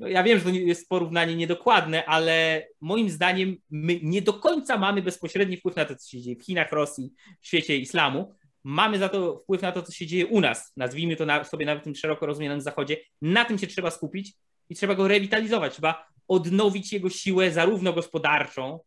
[0.00, 4.78] no ja wiem, że to jest porównanie niedokładne, ale moim zdaniem my nie do końca
[4.78, 8.34] mamy bezpośredni wpływ na to, co się dzieje w Chinach, Rosji, w świecie islamu.
[8.64, 10.72] Mamy za to wpływ na to, co się dzieje u nas.
[10.76, 12.96] Nazwijmy to na, sobie nawet tym szeroko rozumianym zachodzie.
[13.22, 14.34] Na tym się trzeba skupić
[14.68, 15.72] i trzeba go rewitalizować.
[15.72, 18.80] Trzeba odnowić jego siłę zarówno gospodarczą,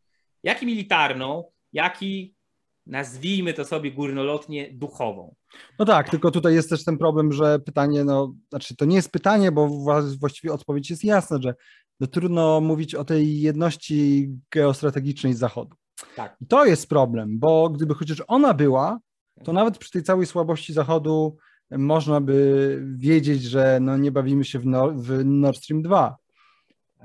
[0.43, 1.43] jak i militarną,
[1.73, 2.35] jak i
[2.85, 5.35] nazwijmy to sobie górnolotnie duchową.
[5.79, 9.11] No tak, tylko tutaj jest też ten problem, że pytanie, no, znaczy to nie jest
[9.11, 9.67] pytanie, bo
[10.19, 11.55] właściwie odpowiedź jest jasna, że
[11.99, 15.75] no, trudno mówić o tej jedności geostrategicznej Zachodu.
[16.15, 16.37] Tak.
[16.41, 18.99] I to jest problem, bo gdyby chociaż ona była,
[19.43, 21.37] to nawet przy tej całej słabości Zachodu
[21.71, 26.17] można by wiedzieć, że no, nie bawimy się w, Nord, w Nord Stream 2,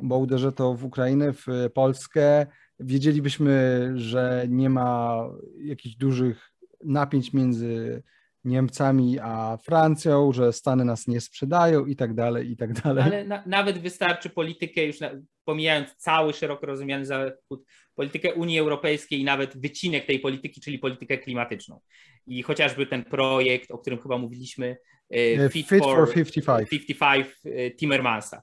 [0.03, 2.47] bo uderzy to w Ukrainę, w Polskę,
[2.81, 5.23] wiedzielibyśmy, że nie ma
[5.59, 6.53] jakichś dużych
[6.85, 8.03] napięć między
[8.47, 13.05] Niemcami a Francją, że Stany nas nie sprzedają i tak dalej, i tak dalej.
[13.05, 15.11] Ale na, nawet wystarczy politykę, już na,
[15.45, 21.19] pomijając cały szeroko rozumiany zachód, politykę Unii Europejskiej i nawet wycinek tej polityki, czyli politykę
[21.19, 21.81] klimatyczną.
[22.27, 24.77] I chociażby ten projekt, o którym chyba mówiliśmy,
[25.11, 28.43] e, Fit, Fit for, for 55, 55 e, Timmermansa.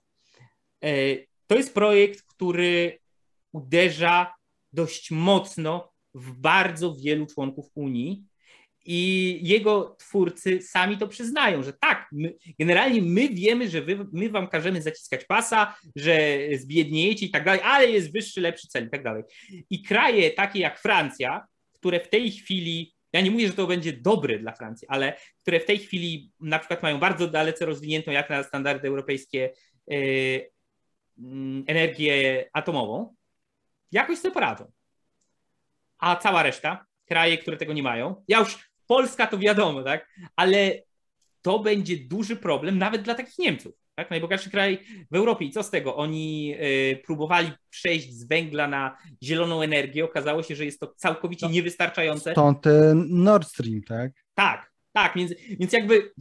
[0.84, 0.90] E,
[1.48, 3.03] to jest projekt, który
[3.54, 4.34] uderza
[4.74, 8.24] dość mocno w bardzo wielu członków Unii
[8.86, 14.30] i jego twórcy sami to przyznają, że tak, my, generalnie my wiemy, że wy, my
[14.30, 18.90] wam każemy zaciskać pasa, że zbiedniejecie i tak dalej, ale jest wyższy, lepszy cel i
[18.90, 19.24] tak dalej.
[19.70, 23.94] I kraje takie jak Francja, które w tej chwili, ja nie mówię, że to będzie
[23.94, 28.30] dobre dla Francji, ale które w tej chwili na przykład mają bardzo dalece rozwiniętą, jak
[28.30, 29.54] na standardy europejskie,
[29.88, 30.50] yy,
[31.68, 33.16] energię atomową,
[33.94, 34.72] jakoś sobie poradzą.
[35.98, 40.10] A cała reszta, kraje, które tego nie mają, ja już Polska to wiadomo, tak?
[40.36, 40.84] Ale
[41.42, 43.74] to będzie duży problem nawet dla takich Niemców.
[43.96, 44.10] Tak?
[44.10, 45.46] Najbogatszy kraj w Europie.
[45.46, 45.96] I co z tego?
[45.96, 50.06] Oni y, próbowali przejść z węgla na zieloną energię.
[50.06, 52.32] Okazało się, że jest to całkowicie no, niewystarczające.
[52.32, 54.12] Stąd ten Nord Stream, tak?
[54.34, 55.16] Tak, tak.
[55.16, 56.14] Więc, więc jakby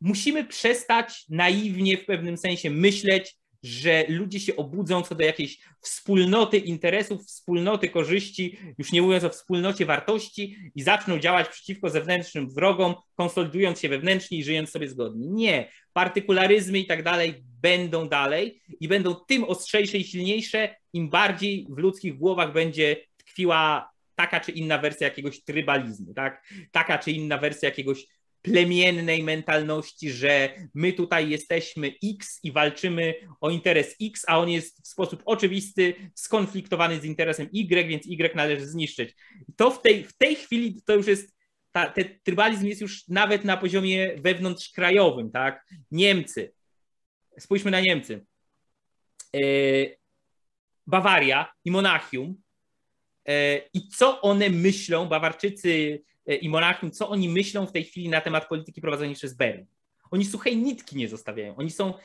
[0.00, 6.58] musimy przestać naiwnie w pewnym sensie myśleć, że ludzie się obudzą co do jakiejś wspólnoty
[6.58, 12.94] interesów, wspólnoty korzyści, już nie mówiąc o wspólnocie wartości i zaczną działać przeciwko zewnętrznym wrogom,
[13.14, 15.28] konsolidując się wewnętrznie i żyjąc sobie zgodnie.
[15.28, 15.70] Nie.
[15.92, 21.78] Partykularyzmy i tak dalej będą dalej i będą tym ostrzejsze i silniejsze, im bardziej w
[21.78, 26.44] ludzkich głowach będzie tkwiła taka czy inna wersja jakiegoś trybalizmu, tak?
[26.72, 28.06] Taka czy inna wersja jakiegoś
[28.42, 34.84] plemiennej mentalności, że my tutaj jesteśmy X i walczymy o interes X, a on jest
[34.84, 39.14] w sposób oczywisty skonfliktowany z interesem Y, więc Y należy zniszczyć.
[39.56, 41.36] To w tej, w tej chwili to już jest,
[41.72, 45.66] ta, ten trybalizm jest już nawet na poziomie wewnątrzkrajowym, tak?
[45.90, 46.52] Niemcy.
[47.38, 48.26] Spójrzmy na Niemcy.
[49.34, 49.40] E,
[50.86, 52.42] Bawaria i Monachium.
[53.28, 56.02] E, I co one myślą, Bawarczycy
[56.34, 59.66] i Monachium, co oni myślą w tej chwili na temat polityki prowadzonej przez Berlin.
[60.10, 61.56] Oni suchej nitki nie zostawiają.
[61.56, 62.00] Oni są e,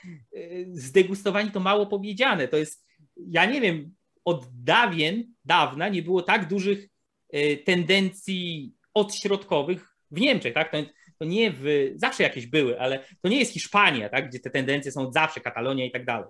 [0.71, 2.47] zdegustowani, to mało powiedziane.
[2.47, 2.85] To jest,
[3.17, 3.95] ja nie wiem,
[4.25, 6.89] od dawien, dawna nie było tak dużych
[7.29, 10.71] e, tendencji odśrodkowych w Niemczech, tak?
[10.71, 10.77] To,
[11.19, 14.29] to nie w, zawsze jakieś były, ale to nie jest Hiszpania, tak?
[14.29, 16.27] Gdzie te tendencje są zawsze, Katalonia i tak dalej.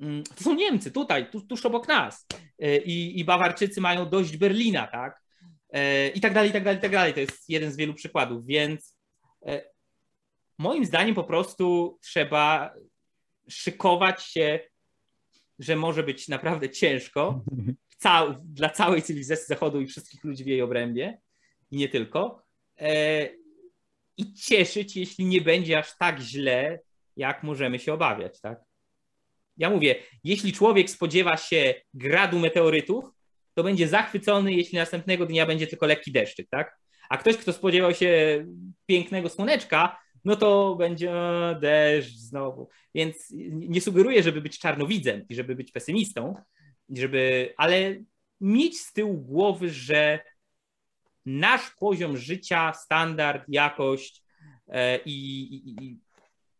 [0.00, 2.26] Mm, to są Niemcy tutaj, tu, tuż obok nas.
[2.84, 5.21] I, I Bawarczycy mają dość Berlina, tak?
[5.72, 7.14] E, i tak dalej, i tak dalej, i tak dalej.
[7.14, 8.98] To jest jeden z wielu przykładów, więc
[9.46, 9.62] e,
[10.58, 12.74] moim zdaniem po prostu trzeba
[13.48, 14.60] szykować się,
[15.58, 17.44] że może być naprawdę ciężko
[18.44, 21.18] dla całej cywilizacji Zachodu i wszystkich ludzi w jej obrębie
[21.70, 22.42] i nie tylko.
[22.80, 23.28] E,
[24.16, 26.80] I cieszyć, jeśli nie będzie aż tak źle,
[27.16, 28.60] jak możemy się obawiać, tak?
[29.56, 29.94] Ja mówię,
[30.24, 33.04] jeśli człowiek spodziewa się gradu meteorytów,
[33.54, 36.78] to będzie zachwycony, jeśli następnego dnia będzie tylko lekki deszczyk, tak?
[37.08, 38.44] A ktoś, kto spodziewał się
[38.86, 41.12] pięknego słoneczka, no to będzie
[41.60, 42.68] deszcz znowu.
[42.94, 46.34] Więc nie sugeruję, żeby być czarnowidzem i żeby być pesymistą,
[46.88, 47.96] żeby, ale
[48.40, 50.20] mieć z tyłu głowy, że
[51.26, 54.22] nasz poziom życia, standard, jakość
[54.68, 55.98] e, i, i, i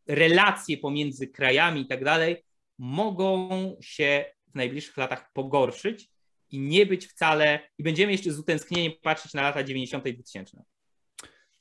[0.06, 2.44] relacje pomiędzy krajami i tak dalej
[2.78, 6.11] mogą się w najbliższych latach pogorszyć
[6.52, 10.06] i nie być wcale, i będziemy jeszcze z utęsknieniem patrzeć na lata 90.
[10.06, 10.62] i 2000.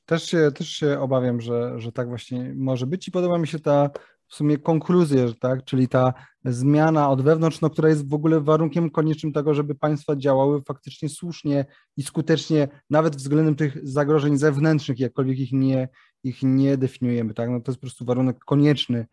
[0.04, 3.58] Też się, też się obawiam, że, że tak właśnie może być i podoba mi się
[3.58, 3.90] ta
[4.28, 6.14] w sumie konkluzja, tak, czyli ta
[6.44, 11.08] zmiana od wewnątrz, no, która jest w ogóle warunkiem koniecznym tego, żeby państwa działały faktycznie
[11.08, 11.64] słusznie
[11.96, 15.88] i skutecznie, nawet względem tych zagrożeń zewnętrznych, jakkolwiek ich nie,
[16.24, 19.06] ich nie definiujemy, tak, no to jest po prostu warunek konieczny,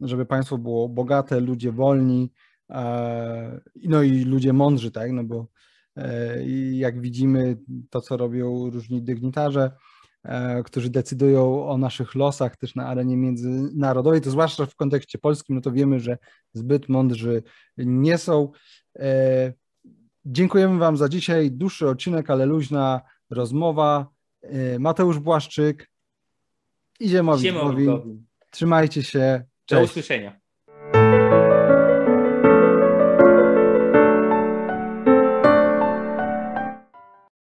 [0.00, 2.32] żeby państwo było bogate, ludzie wolni,
[3.84, 5.46] no i ludzie mądrzy, tak, no bo
[5.96, 7.56] e, jak widzimy
[7.90, 9.70] to, co robią różni dygnitarze,
[10.22, 15.56] e, którzy decydują o naszych losach też na arenie międzynarodowej, to zwłaszcza w kontekście polskim,
[15.56, 16.18] no to wiemy, że
[16.52, 17.42] zbyt mądrzy
[17.76, 18.52] nie są.
[20.24, 21.50] Dziękujemy Wam za dzisiaj.
[21.50, 24.06] Dłuższy odcinek, ale luźna rozmowa.
[24.78, 25.90] Mateusz Błaszczyk
[27.00, 27.54] i Ziemowit
[28.50, 29.44] Trzymajcie się.
[29.64, 29.80] Cześć.
[29.80, 30.41] Do usłyszenia.